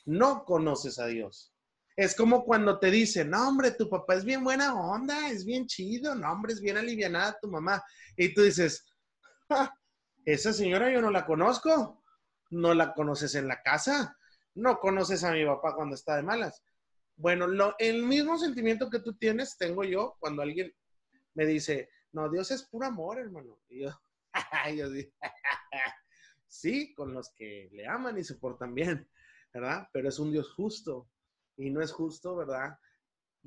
[0.06, 1.54] no conoces a Dios.
[1.96, 5.68] Es como cuando te dicen, no, hombre, tu papá es bien buena onda, es bien
[5.68, 7.82] chido, no, hombre, es bien alivianada tu mamá.
[8.18, 8.84] Y tú dices,
[10.26, 12.04] esa señora yo no la conozco,
[12.52, 14.18] no la conoces en la casa,
[14.56, 16.64] no conoces a mi papá cuando está de malas.
[17.16, 20.74] Bueno, lo, el mismo sentimiento que tú tienes tengo yo cuando alguien
[21.36, 23.60] me dice, no, Dios es puro amor, hermano.
[23.70, 23.90] Y yo,
[24.76, 24.88] yo
[26.48, 29.10] sí, con los que le aman y se portan bien,
[29.54, 29.88] ¿verdad?
[29.92, 31.10] Pero es un Dios justo
[31.58, 32.78] y no es justo, ¿verdad?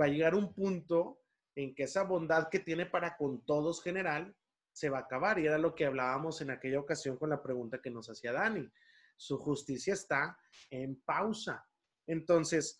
[0.00, 1.20] Va a llegar un punto
[1.54, 4.36] en que esa bondad que tiene para con todos general
[4.76, 5.38] se va a acabar.
[5.38, 8.70] Y era lo que hablábamos en aquella ocasión con la pregunta que nos hacía Dani.
[9.16, 11.66] Su justicia está en pausa.
[12.06, 12.78] Entonces,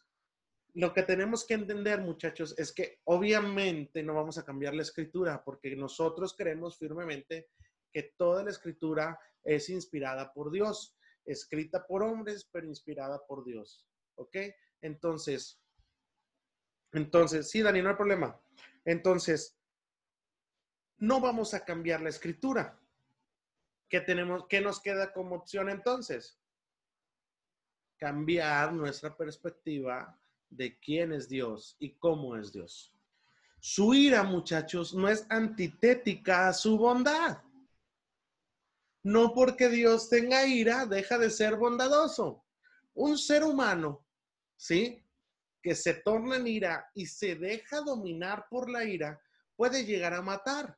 [0.74, 5.42] lo que tenemos que entender, muchachos, es que obviamente no vamos a cambiar la escritura
[5.42, 7.48] porque nosotros creemos firmemente
[7.90, 13.88] que toda la escritura es inspirada por Dios, escrita por hombres, pero inspirada por Dios.
[14.16, 14.36] ¿Ok?
[14.82, 15.62] Entonces,
[16.92, 18.38] entonces, sí, Dani, no hay problema.
[18.84, 19.55] Entonces,
[20.98, 22.78] no vamos a cambiar la escritura.
[23.88, 26.38] ¿Qué, tenemos, ¿Qué nos queda como opción entonces?
[27.98, 30.18] Cambiar nuestra perspectiva
[30.50, 32.94] de quién es Dios y cómo es Dios.
[33.60, 37.42] Su ira, muchachos, no es antitética a su bondad.
[39.02, 42.44] No porque Dios tenga ira, deja de ser bondadoso.
[42.94, 44.04] Un ser humano,
[44.56, 45.04] ¿sí?
[45.62, 49.20] Que se torna en ira y se deja dominar por la ira,
[49.54, 50.76] puede llegar a matar.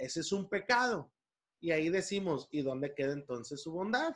[0.00, 1.12] Ese es un pecado.
[1.60, 4.14] Y ahí decimos, ¿y dónde queda entonces su bondad?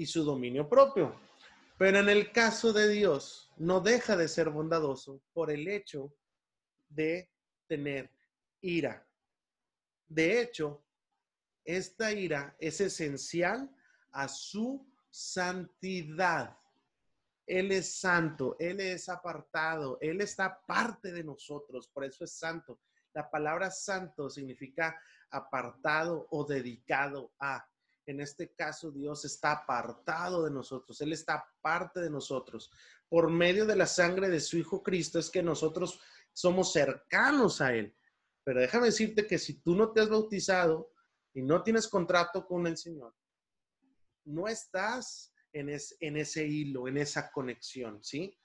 [0.00, 1.14] y su dominio propio.
[1.76, 6.16] Pero en el caso de Dios, no deja de ser bondadoso por el hecho
[6.88, 7.30] de
[7.66, 8.10] tener
[8.62, 9.06] ira.
[10.08, 10.82] De hecho,
[11.66, 13.70] esta ira es esencial
[14.12, 16.56] a su santidad.
[17.50, 22.78] Él es santo, Él es apartado, Él está parte de nosotros, por eso es santo.
[23.12, 24.96] La palabra santo significa
[25.30, 27.66] apartado o dedicado a.
[28.06, 32.70] En este caso, Dios está apartado de nosotros, Él está parte de nosotros.
[33.08, 36.00] Por medio de la sangre de su Hijo Cristo es que nosotros
[36.32, 37.96] somos cercanos a Él.
[38.44, 40.92] Pero déjame decirte que si tú no te has bautizado
[41.34, 43.12] y no tienes contrato con el Señor,
[44.24, 48.36] no estás en, en ese hilo, en esa conexión, ¿sí?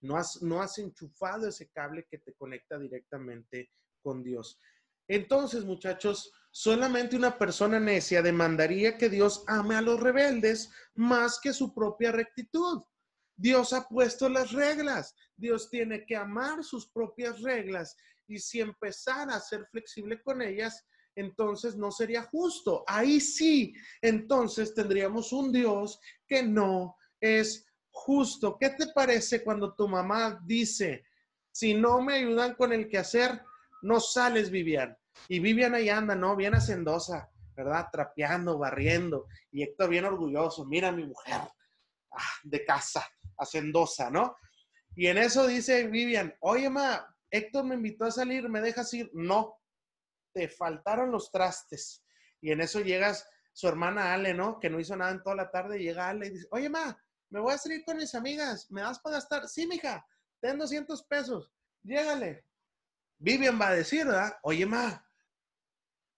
[0.00, 3.70] No has, no has enchufado ese cable que te conecta directamente
[4.02, 4.60] con Dios.
[5.08, 11.52] Entonces, muchachos, solamente una persona necia demandaría que Dios ame a los rebeldes más que
[11.52, 12.82] su propia rectitud.
[13.36, 15.14] Dios ha puesto las reglas.
[15.36, 17.96] Dios tiene que amar sus propias reglas.
[18.26, 22.84] Y si empezara a ser flexible con ellas, entonces no sería justo.
[22.86, 28.56] Ahí sí, entonces tendríamos un Dios que no es justo.
[28.58, 31.04] ¿Qué te parece cuando tu mamá dice,
[31.52, 33.42] si no me ayudan con el quehacer,
[33.82, 34.96] no sales, Vivian.
[35.28, 36.34] Y Vivian ahí anda, ¿no?
[36.34, 37.88] Bien hacendosa, ¿verdad?
[37.92, 39.26] Trapeando, barriendo.
[39.50, 41.40] Y Héctor bien orgulloso, mira mi mujer
[42.12, 44.36] ah, de casa, hacendosa, ¿no?
[44.94, 49.10] Y en eso dice Vivian, oye, ma, Héctor me invitó a salir, ¿me dejas ir?
[49.14, 49.61] No,
[50.32, 52.04] te faltaron los trastes.
[52.40, 54.58] Y en eso llegas su hermana Ale, ¿no?
[54.58, 56.96] Que no hizo nada en toda la tarde, llega Ale y dice, oye, ma,
[57.30, 59.48] me voy a salir con mis amigas, ¿me das para gastar?
[59.48, 60.06] Sí, mija,
[60.40, 62.44] ten 200 pesos, llégale.
[63.18, 64.36] Vivian va a decir, ¿verdad?
[64.42, 65.06] Oye, ma,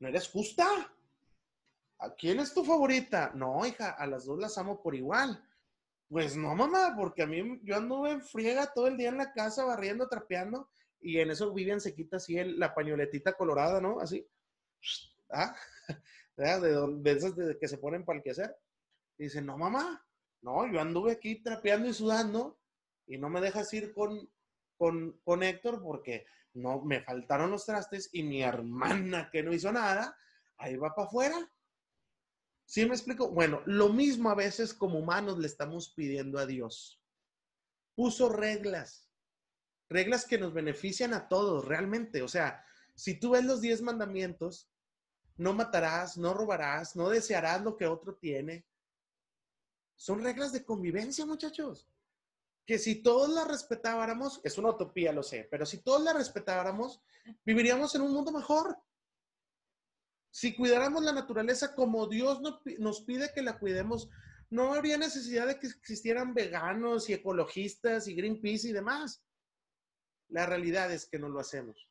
[0.00, 0.66] ¿no eres justa?
[1.98, 3.32] ¿A quién es tu favorita?
[3.34, 5.46] No, hija, a las dos las amo por igual.
[6.08, 9.32] Pues no, mamá, porque a mí yo anduve en friega todo el día en la
[9.32, 10.68] casa, barriendo, trapeando,
[11.04, 14.00] y en eso Vivian se quita así la pañoletita colorada, ¿no?
[14.00, 14.26] Así.
[15.30, 15.54] ¿Ah?
[16.36, 16.48] De,
[16.98, 18.56] de esas de que se ponen para el quehacer.
[19.16, 20.04] Y dice, no, mamá,
[20.42, 22.58] no, yo anduve aquí trapeando y sudando,
[23.06, 24.28] y no me dejas ir con,
[24.76, 29.70] con, con Héctor porque no me faltaron los trastes y mi hermana que no hizo
[29.70, 30.16] nada,
[30.56, 31.52] ahí va para afuera.
[32.64, 33.30] ¿Sí me explico?
[33.30, 37.00] Bueno, lo mismo a veces como humanos le estamos pidiendo a Dios.
[37.94, 39.08] Puso reglas,
[39.88, 42.22] reglas que nos benefician a todos realmente.
[42.22, 42.64] O sea,
[42.94, 44.70] si tú ves los diez mandamientos,
[45.36, 48.66] no matarás, no robarás, no desearás lo que otro tiene.
[49.96, 51.88] Son reglas de convivencia, muchachos
[52.66, 57.02] que si todos la respetáramos, es una utopía, lo sé, pero si todos la respetáramos,
[57.44, 58.78] viviríamos en un mundo mejor.
[60.30, 62.40] Si cuidáramos la naturaleza como Dios
[62.78, 64.08] nos pide que la cuidemos,
[64.50, 69.22] no habría necesidad de que existieran veganos y ecologistas y Greenpeace y demás.
[70.28, 71.88] La realidad es que no lo hacemos.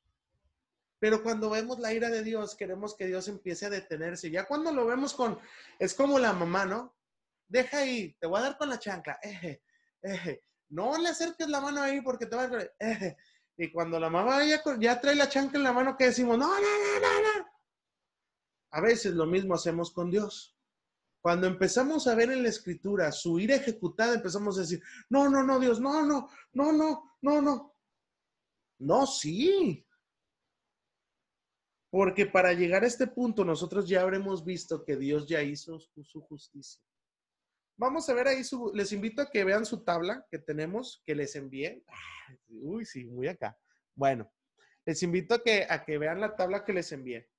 [1.00, 4.32] Pero cuando vemos la ira de Dios, queremos que Dios empiece a detenerse.
[4.32, 5.38] Ya cuando lo vemos con,
[5.78, 6.96] es como la mamá, ¿no?
[7.48, 9.20] Deja ahí, te voy a dar con la chancla.
[10.70, 12.48] No le acerques la mano ahí porque te va a...
[12.48, 12.72] dar.
[13.56, 16.38] Y cuando la mamá ya, ya trae la chancla en la mano, ¿qué decimos?
[16.38, 17.48] No, no, no, no, no.
[18.72, 20.58] A veces lo mismo hacemos con Dios.
[21.22, 25.44] Cuando empezamos a ver en la escritura su ira ejecutada, empezamos a decir, no, no,
[25.44, 27.73] no, Dios, no, no, no, no, no, no.
[28.84, 29.86] No, sí.
[31.90, 36.22] Porque para llegar a este punto nosotros ya habremos visto que Dios ya hizo su
[36.22, 36.82] justicia.
[37.78, 38.42] Vamos a ver ahí,
[38.74, 41.84] les invito a que vean su tabla que tenemos, que les envié.
[42.50, 43.58] Uy, sí, muy acá.
[43.96, 44.32] Bueno,
[44.86, 47.30] les invito a que, a que vean la tabla que les envié.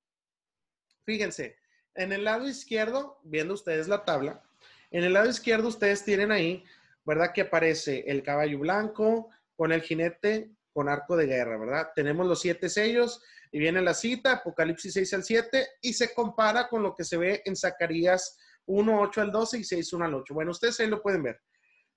[1.04, 1.58] Fíjense,
[1.94, 4.42] en el lado izquierdo, viendo ustedes la tabla,
[4.90, 6.64] en el lado izquierdo ustedes tienen ahí,
[7.04, 7.32] ¿verdad?
[7.34, 11.88] Que aparece el caballo blanco con el jinete con arco de guerra, ¿verdad?
[11.94, 13.22] Tenemos los siete sellos
[13.52, 17.16] y viene la cita, Apocalipsis 6 al 7, y se compara con lo que se
[17.16, 20.34] ve en Zacarías 1, 8 al 12 y 6, 1 al 8.
[20.34, 21.40] Bueno, ustedes ahí lo pueden ver.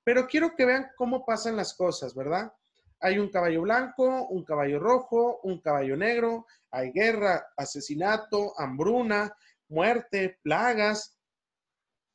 [0.04, 2.54] Pero quiero que vean cómo pasan las cosas, ¿verdad?
[3.00, 9.36] Hay un caballo blanco, un caballo rojo, un caballo negro, hay guerra, asesinato, hambruna,
[9.68, 11.18] muerte, plagas.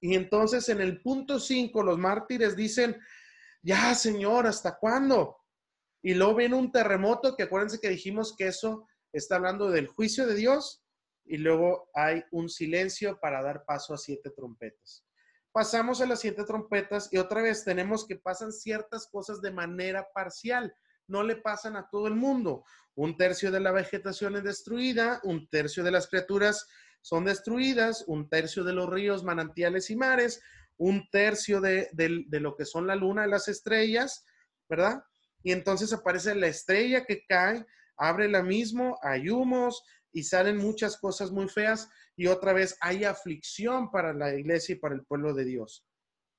[0.00, 2.96] Y entonces en el punto 5 los mártires dicen,
[3.62, 5.41] ya Señor, ¿hasta cuándo?
[6.02, 10.26] Y luego viene un terremoto, que acuérdense que dijimos que eso está hablando del juicio
[10.26, 10.82] de Dios,
[11.24, 15.04] y luego hay un silencio para dar paso a siete trompetas.
[15.52, 20.08] Pasamos a las siete trompetas y otra vez tenemos que pasan ciertas cosas de manera
[20.14, 20.74] parcial,
[21.06, 22.64] no le pasan a todo el mundo.
[22.94, 26.66] Un tercio de la vegetación es destruida, un tercio de las criaturas
[27.02, 30.40] son destruidas, un tercio de los ríos, manantiales y mares,
[30.78, 34.24] un tercio de, de lo que son la luna las estrellas,
[34.68, 35.04] ¿verdad?
[35.42, 37.66] Y entonces aparece la estrella que cae,
[37.96, 39.82] abre la mismo, hay humos
[40.12, 44.78] y salen muchas cosas muy feas y otra vez hay aflicción para la iglesia y
[44.78, 45.86] para el pueblo de Dios.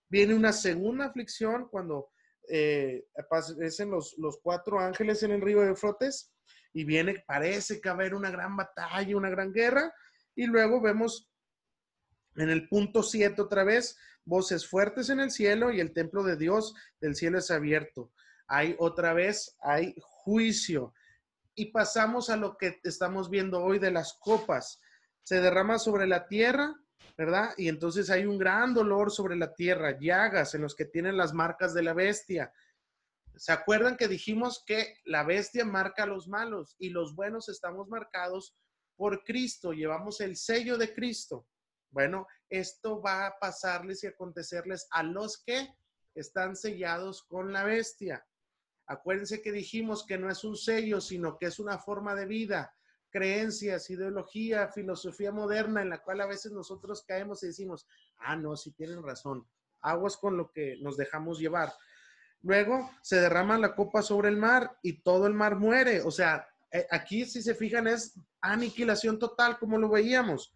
[0.10, 2.10] Viene una segunda aflicción cuando
[2.50, 6.34] eh, aparecen los, los cuatro ángeles en el río de Frotes
[6.72, 9.94] y viene, parece que va a haber una gran batalla, una gran guerra
[10.36, 11.30] y luego vemos
[12.36, 16.38] en el punto 7 otra vez, voces fuertes en el cielo y el templo de
[16.38, 18.12] Dios del cielo es abierto
[18.48, 20.94] hay otra vez, hay juicio.
[21.56, 24.82] Y pasamos a lo que estamos viendo hoy de las copas.
[25.24, 26.76] Se derrama sobre la tierra,
[27.18, 27.54] ¿verdad?
[27.58, 31.34] Y entonces hay un gran dolor sobre la tierra, llagas en los que tienen las
[31.34, 32.52] marcas de la bestia.
[33.36, 37.88] ¿Se acuerdan que dijimos que la bestia marca a los malos y los buenos estamos
[37.88, 38.56] marcados
[38.96, 39.74] por Cristo?
[39.74, 41.48] Llevamos el sello de Cristo.
[41.90, 45.68] Bueno, esto va a pasarles y acontecerles a los que
[46.16, 48.26] están sellados con la bestia.
[48.86, 52.76] Acuérdense que dijimos que no es un sello, sino que es una forma de vida,
[53.10, 58.58] creencias, ideología, filosofía moderna en la cual a veces nosotros caemos y decimos, ah, no,
[58.58, 59.48] sí tienen razón,
[59.82, 61.72] aguas con lo que nos dejamos llevar.
[62.42, 66.02] Luego se derrama la copa sobre el mar y todo el mar muere.
[66.02, 70.54] O sea, eh, aquí si se fijan es aniquilación total como lo veíamos.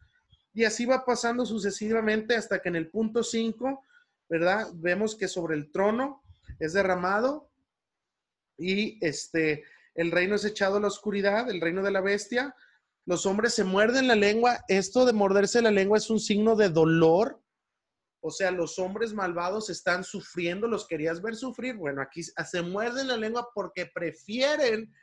[0.53, 3.83] Y así va pasando sucesivamente hasta que en el punto 5,
[4.27, 4.67] ¿verdad?
[4.73, 6.23] Vemos que sobre el trono
[6.59, 7.49] es derramado
[8.57, 9.63] y este,
[9.95, 12.55] el reino es echado a la oscuridad, el reino de la bestia.
[13.05, 14.63] Los hombres se muerden la lengua.
[14.67, 17.41] Esto de morderse la lengua es un signo de dolor.
[18.19, 21.77] O sea, los hombres malvados están sufriendo, los querías ver sufrir.
[21.77, 24.93] Bueno, aquí se muerden la lengua porque prefieren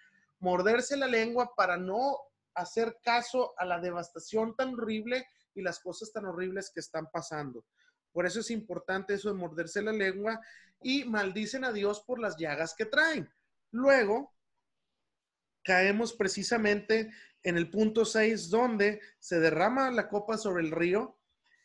[0.41, 2.19] morderse la lengua para no
[2.55, 7.65] hacer caso a la devastación tan horrible y las cosas tan horribles que están pasando.
[8.13, 10.41] Por eso es importante eso de morderse la lengua
[10.81, 13.29] y maldicen a Dios por las llagas que traen.
[13.75, 14.33] Luego,
[15.65, 17.11] caemos precisamente
[17.43, 21.19] en el punto 6, donde se derrama la copa sobre el río,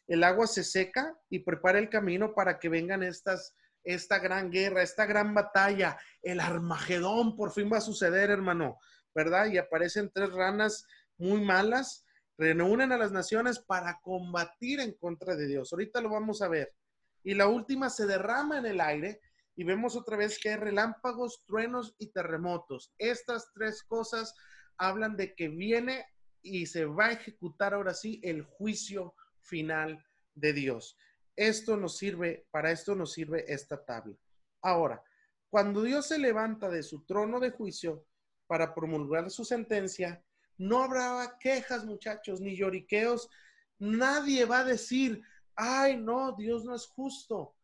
[0.07, 4.82] el agua se seca y prepara el camino para que vengan estas, esta gran guerra,
[4.82, 8.80] esta gran batalla, el Armagedón, por fin va a suceder, hermano,
[9.14, 9.45] ¿verdad?
[9.45, 12.07] Y aparecen tres ranas muy malas,
[12.39, 15.72] reúnen a las naciones para combatir en contra de Dios.
[15.72, 16.74] Ahorita lo vamos a ver.
[17.22, 19.22] Y la última se derrama en el aire
[19.60, 22.93] y vemos otra vez que hay relámpagos, truenos y terremotos.
[22.97, 24.34] Estas tres cosas
[24.78, 26.05] hablan de que viene
[26.41, 30.01] y se va a ejecutar ahora sí el juicio final
[30.34, 30.97] de Dios.
[31.36, 34.16] Esto nos sirve, para esto nos sirve esta tabla.
[34.62, 35.03] Ahora,
[35.49, 38.05] cuando Dios se levanta de su trono de juicio
[38.47, 40.24] para promulgar su sentencia,
[40.57, 43.30] No habrá quejas, muchachos, ni lloriqueos.
[43.78, 45.22] Nadie va a decir,
[45.53, 47.59] ay, no, Dios no es justo.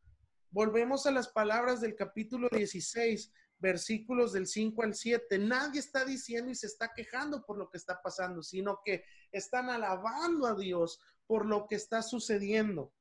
[0.52, 5.38] Volvemos a las palabras del capítulo 16, versículos del 5 al 7.
[5.40, 9.70] Nadie está diciendo y se está quejando por lo que está pasando, sino que están
[9.70, 12.94] alabando a Dios por lo que está sucediendo.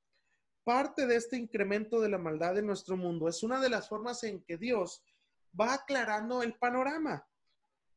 [0.65, 4.25] Parte de este incremento de la maldad en nuestro mundo es una de las formas
[4.25, 5.03] en que Dios
[5.59, 7.27] va aclarando el panorama.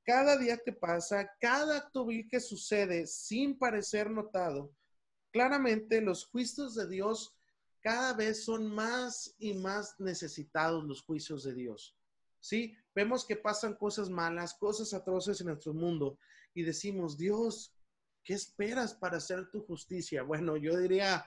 [0.04, 4.74] Cada día que pasa, cada acto vil que sucede sin parecer notado,
[5.32, 7.36] claramente los juicios de Dios
[7.88, 11.95] cada vez son más y más necesitados los juicios de Dios.
[12.41, 12.75] ¿Sí?
[12.93, 16.19] Vemos que pasan cosas malas, cosas atroces en nuestro mundo
[16.53, 17.73] y decimos, Dios,
[18.25, 20.23] ¿qué esperas para hacer tu justicia?
[20.23, 21.25] Bueno, yo diría,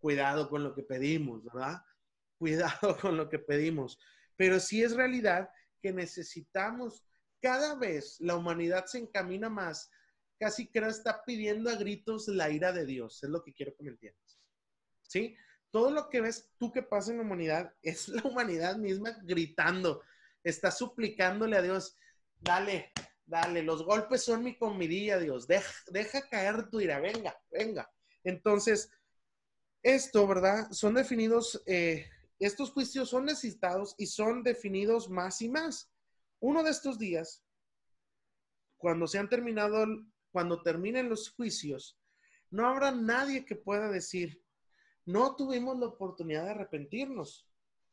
[0.00, 1.80] cuidado con lo que pedimos, ¿verdad?
[2.36, 3.96] Cuidado con lo que pedimos.
[4.34, 5.50] Pero sí es realidad
[5.80, 7.04] que necesitamos,
[7.40, 9.88] cada vez la humanidad se encamina más,
[10.40, 13.84] casi que está pidiendo a gritos la ira de Dios, es lo que quiero que
[13.84, 14.40] me entiendas.
[15.02, 15.36] ¿Sí?
[15.72, 20.02] Todo lo que ves tú que pasa en la humanidad es la humanidad misma gritando,
[20.44, 21.96] está suplicándole a Dios,
[22.40, 22.92] dale,
[23.26, 27.90] dale, los golpes son mi comidilla, Dios, deja, caer tu ira, venga, venga.
[28.22, 28.92] Entonces,
[29.82, 30.70] esto, ¿verdad?
[30.70, 32.06] Son definidos eh,
[32.44, 35.92] estos juicios son necesitados y son definidos más y más.
[36.40, 37.44] Uno de estos días,
[38.76, 39.86] cuando se han terminado,
[40.32, 42.00] cuando terminen los juicios,
[42.50, 44.41] no habrá nadie que pueda decir,
[45.04, 47.48] no tuvimos la oportunidad de arrepentirnos,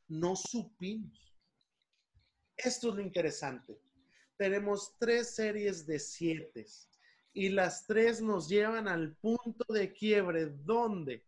[0.08, 1.38] no supimos.
[2.56, 3.80] Esto es lo interesante.
[4.38, 6.66] Tenemos tres series de siete
[7.34, 11.26] y las tres nos llevan al punto de quiebre donde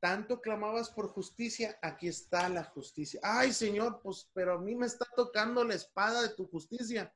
[0.00, 3.18] tanto clamabas por justicia, aquí está la justicia.
[3.22, 7.12] Ay, Señor, pues, pero a mí me está tocando la espada de tu justicia.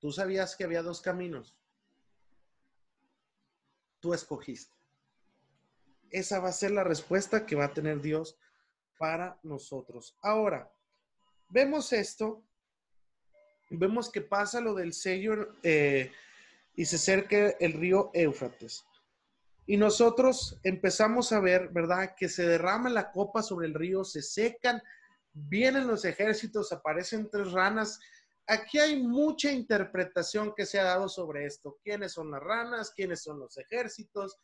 [0.00, 1.56] Tú sabías que había dos caminos.
[4.06, 4.72] Tú escogiste.
[6.10, 8.38] Esa va a ser la respuesta que va a tener Dios
[8.98, 10.16] para nosotros.
[10.22, 10.72] Ahora,
[11.48, 12.44] vemos esto,
[13.68, 16.12] vemos que pasa lo del sello eh,
[16.76, 18.84] y se acerca el río Éufrates.
[19.66, 22.14] Y nosotros empezamos a ver, ¿verdad?
[22.16, 24.80] Que se derrama la copa sobre el río, se secan,
[25.32, 27.98] vienen los ejércitos, aparecen tres ranas.
[28.48, 31.78] Aquí hay mucha interpretación que se ha dado sobre esto.
[31.82, 32.92] ¿Quiénes son las ranas?
[32.94, 34.38] ¿Quiénes son los ejércitos?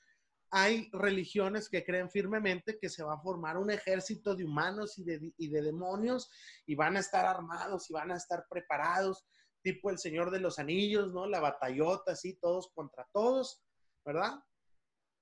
[0.51, 5.05] Hay religiones que creen firmemente que se va a formar un ejército de humanos y
[5.05, 6.31] de, y de demonios
[6.67, 9.25] y van a estar armados y van a estar preparados,
[9.63, 11.27] tipo el Señor de los Anillos, ¿no?
[11.27, 13.63] La batallota, así, todos contra todos,
[14.05, 14.35] ¿verdad?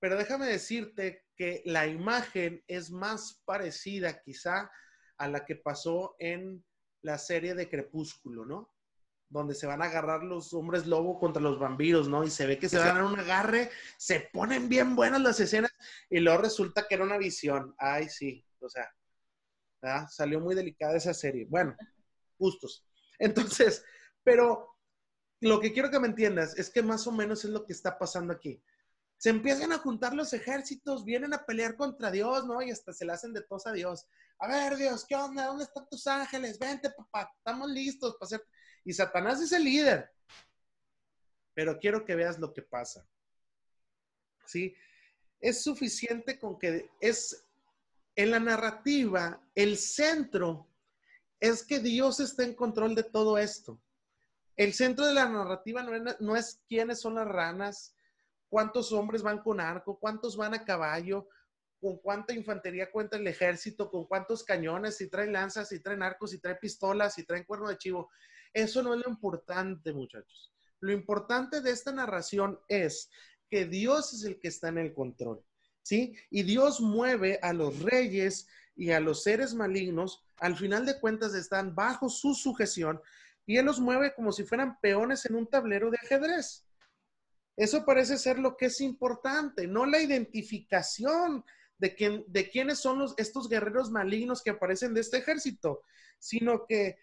[0.01, 4.71] Pero déjame decirte que la imagen es más parecida quizá
[5.19, 6.65] a la que pasó en
[7.03, 8.75] la serie de Crepúsculo, ¿no?
[9.29, 12.25] Donde se van a agarrar los hombres lobo contra los vampiros, ¿no?
[12.25, 15.73] Y se ve que se van a un agarre, se ponen bien buenas las escenas
[16.09, 17.75] y luego resulta que era una visión.
[17.79, 18.89] Ay, sí, o sea,
[20.09, 21.47] salió muy delicada esa serie.
[21.49, 21.77] Bueno,
[22.39, 22.87] justos.
[23.19, 23.85] Entonces,
[24.23, 24.69] pero
[25.41, 27.99] lo que quiero que me entiendas es que más o menos es lo que está
[27.99, 28.63] pasando aquí
[29.21, 32.63] se empiezan a juntar los ejércitos, vienen a pelear contra Dios, ¿no?
[32.63, 34.09] Y hasta se le hacen de tos a Dios.
[34.39, 35.45] A ver, Dios, ¿qué onda?
[35.45, 36.59] ¿Dónde están tus ángeles?
[36.59, 38.47] Vente, papá, estamos listos para hacer.
[38.83, 40.11] Y Satanás es el líder.
[41.53, 43.07] Pero quiero que veas lo que pasa.
[44.47, 44.75] ¿Sí?
[45.39, 47.45] Es suficiente con que es
[48.17, 50.67] en la narrativa, el centro
[51.41, 53.79] es que Dios está en control de todo esto.
[54.57, 57.95] El centro de la narrativa no es, no es quiénes son las ranas,
[58.51, 61.29] cuántos hombres van con arco, cuántos van a caballo,
[61.81, 66.33] con cuánta infantería cuenta el ejército, con cuántos cañones, si traen lanzas, si traen arcos,
[66.33, 68.11] si traen pistolas, si traen cuerno de chivo.
[68.53, 70.53] Eso no es lo importante, muchachos.
[70.81, 73.11] Lo importante de esta narración es
[73.49, 75.43] que Dios es el que está en el control,
[75.83, 76.15] ¿sí?
[76.31, 81.35] Y Dios mueve a los reyes y a los seres malignos, al final de cuentas
[81.35, 83.01] están bajo su sujeción
[83.47, 86.65] y Él los mueve como si fueran peones en un tablero de ajedrez.
[87.61, 91.45] Eso parece ser lo que es importante, no la identificación
[91.77, 95.83] de, de quiénes son estos guerreros malignos que aparecen de este ejército,
[96.19, 96.97] sino que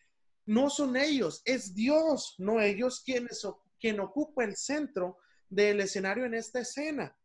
[0.47, 3.47] no son ellos, es Dios, no ellos quienes,
[3.79, 7.15] quien ocupa el centro del escenario en esta escena.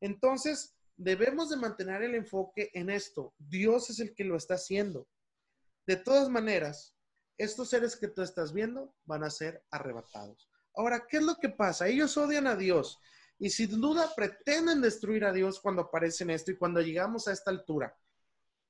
[0.00, 3.36] Entonces, debemos de mantener el enfoque en esto.
[3.38, 5.06] Dios es el que lo está haciendo.
[5.86, 6.96] De todas maneras,
[7.38, 10.50] estos seres que tú estás viendo van a ser arrebatados.
[10.74, 11.88] Ahora, ¿qué es lo que pasa?
[11.88, 13.00] Ellos odian a Dios
[13.38, 17.50] y sin duda pretenden destruir a Dios cuando aparecen esto y cuando llegamos a esta
[17.50, 17.96] altura.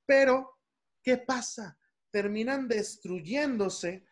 [0.05, 0.59] Pero,
[1.01, 1.77] ¿qué pasa?
[2.11, 4.05] Terminan destruyéndose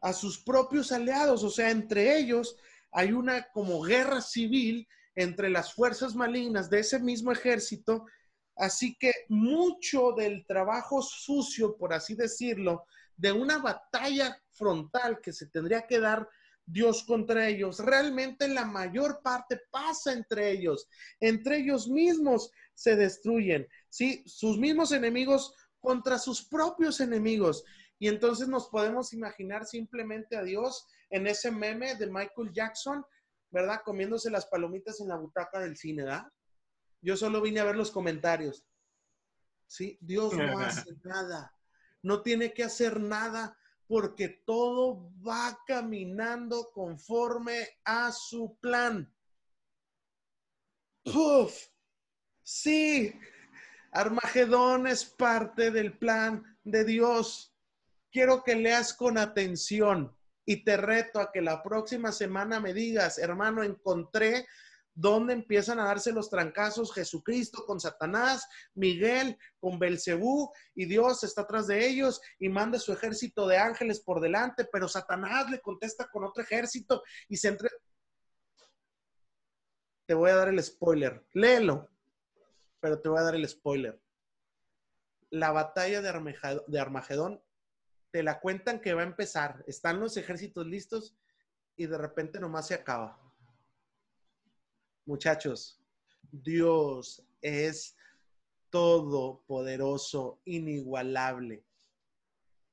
[0.00, 2.56] a sus propios aliados, o sea, entre ellos
[2.92, 8.06] hay una como guerra civil entre las fuerzas malignas de ese mismo ejército.
[8.54, 12.84] Así que mucho del trabajo sucio, por así decirlo,
[13.16, 16.28] de una batalla frontal que se tendría que dar
[16.70, 20.86] Dios contra ellos, realmente la mayor parte pasa entre ellos,
[21.18, 24.22] entre ellos mismos se destruyen, ¿sí?
[24.26, 27.64] Sus mismos enemigos contra sus propios enemigos.
[27.98, 33.04] Y entonces nos podemos imaginar simplemente a Dios en ese meme de Michael Jackson,
[33.50, 33.80] ¿verdad?
[33.82, 36.30] Comiéndose las palomitas en la butaca del cine, ¿verdad?
[37.00, 38.66] Yo solo vine a ver los comentarios.
[39.66, 41.56] Sí, Dios no hace nada,
[42.02, 43.56] no tiene que hacer nada
[43.88, 49.12] porque todo va caminando conforme a su plan.
[51.02, 51.68] ¡Puf!
[52.42, 53.12] Sí,
[53.92, 57.54] Armagedón es parte del plan de Dios.
[58.12, 60.14] Quiero que leas con atención
[60.44, 64.46] y te reto a que la próxima semana me digas, hermano, encontré
[64.98, 71.42] dónde empiezan a darse los trancazos Jesucristo con Satanás, Miguel con Belcebú, y Dios está
[71.42, 76.08] atrás de ellos y manda su ejército de ángeles por delante, pero Satanás le contesta
[76.08, 77.70] con otro ejército y se entre...
[80.06, 81.88] Te voy a dar el spoiler, léelo,
[82.80, 84.00] pero te voy a dar el spoiler.
[85.30, 87.40] La batalla de, de Armagedón
[88.10, 91.14] te la cuentan que va a empezar, están los ejércitos listos
[91.76, 93.27] y de repente nomás se acaba.
[95.08, 95.80] Muchachos,
[96.30, 97.96] Dios es
[98.68, 101.64] todopoderoso, inigualable.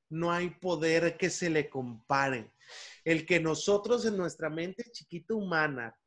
[0.09, 2.51] No hay poder que se le compare.
[3.05, 5.97] El que nosotros en nuestra mente chiquita humana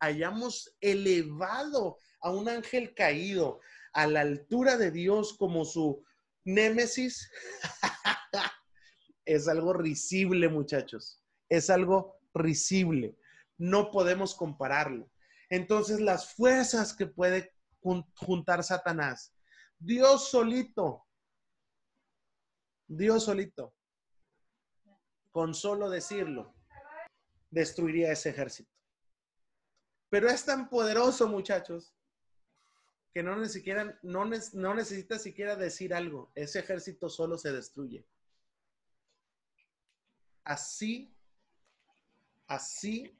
[0.00, 3.60] hayamos elevado a un ángel caído
[3.92, 6.04] a la altura de Dios como su
[6.44, 7.30] némesis,
[9.24, 11.22] es algo risible, muchachos.
[11.48, 13.16] Es algo risible.
[13.58, 15.08] No podemos compararlo.
[15.50, 19.34] Entonces, las fuerzas que puede juntar Satanás,
[19.78, 21.06] Dios solito,
[22.86, 23.74] Dios solito,
[25.30, 26.54] con solo decirlo,
[27.50, 28.70] destruiría ese ejército.
[30.10, 31.94] Pero es tan poderoso, muchachos,
[33.12, 36.30] que no, necesita, no, no necesita siquiera decir algo.
[36.34, 38.06] Ese ejército solo se destruye.
[40.44, 41.14] Así,
[42.46, 43.18] así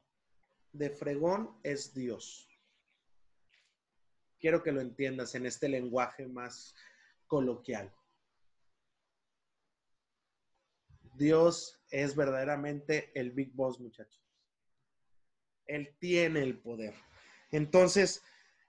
[0.79, 2.49] de fregón es Dios.
[4.39, 6.75] Quiero que lo entiendas en este lenguaje más
[7.27, 7.93] coloquial.
[11.15, 14.23] Dios es verdaderamente el Big Boss, muchachos.
[15.67, 16.95] Él tiene el poder.
[17.51, 18.23] Entonces,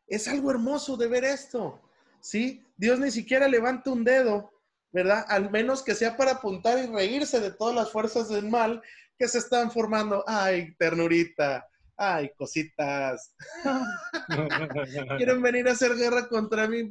[0.08, 1.80] es algo hermoso de ver esto.
[2.22, 2.66] ¿Sí?
[2.76, 4.52] Dios ni siquiera levanta un dedo
[4.92, 5.26] ¿verdad?
[5.28, 8.82] Al menos que sea para apuntar y reírse de todas las fuerzas del mal
[9.18, 10.24] que se están formando.
[10.28, 11.68] Ay, ternurita,
[12.00, 13.36] ay, cositas.
[15.18, 16.90] Quieren venir a hacer guerra contra mí.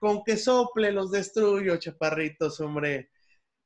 [0.00, 3.10] Con que sople los destruyo, chaparritos, hombre.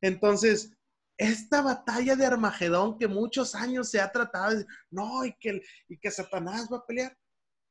[0.01, 0.73] Entonces,
[1.18, 6.11] esta batalla de Armagedón que muchos años se ha tratado, no, y que, y que
[6.11, 7.16] Satanás va a pelear,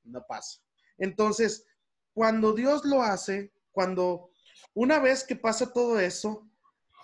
[0.04, 0.62] no pasa.
[1.00, 1.66] Entonces,
[2.14, 4.30] cuando Dios lo hace, cuando
[4.76, 6.48] una vez que pasa todo eso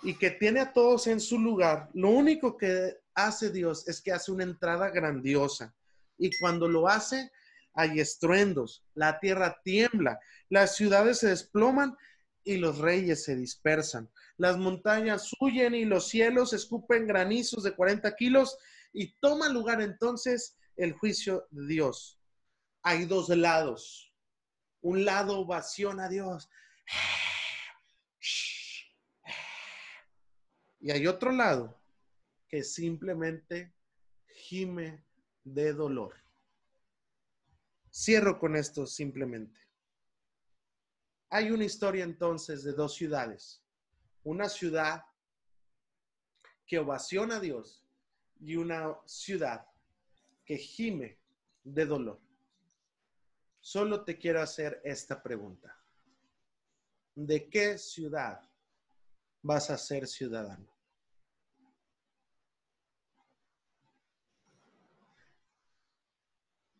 [0.02, 4.12] y que tiene a todos en su lugar, lo único que hace Dios es que
[4.12, 5.74] hace una entrada grandiosa.
[6.18, 7.30] Y cuando lo hace,
[7.74, 11.96] hay estruendos, la tierra tiembla, las ciudades se desploman
[12.42, 14.10] y los reyes se dispersan.
[14.36, 18.58] Las montañas huyen y los cielos escupen granizos de 40 kilos
[18.92, 22.18] y toma lugar entonces el juicio de Dios.
[22.82, 24.12] Hay dos lados.
[24.80, 26.48] Un lado ovaciona a Dios.
[30.80, 31.80] Y hay otro lado
[32.48, 33.74] que simplemente
[34.28, 35.04] gime
[35.54, 36.14] de dolor.
[37.92, 39.58] Cierro con esto simplemente.
[41.30, 43.62] Hay una historia entonces de dos ciudades.
[44.24, 45.04] Una ciudad
[46.66, 47.84] que ovaciona a Dios
[48.40, 49.66] y una ciudad
[50.44, 51.18] que gime
[51.64, 52.20] de dolor.
[53.60, 55.76] Solo te quiero hacer esta pregunta.
[57.14, 58.48] ¿De qué ciudad
[59.42, 60.77] vas a ser ciudadano.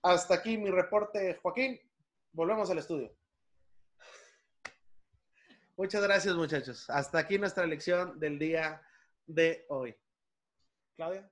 [0.08, 1.78] Hasta aquí mi reporte, Joaquín.
[2.32, 3.14] Volvemos al estudio.
[5.76, 6.88] Muchas gracias, muchachos.
[6.88, 8.80] Hasta aquí nuestra lección del día
[9.26, 9.94] de hoy.
[10.96, 11.30] Claudia.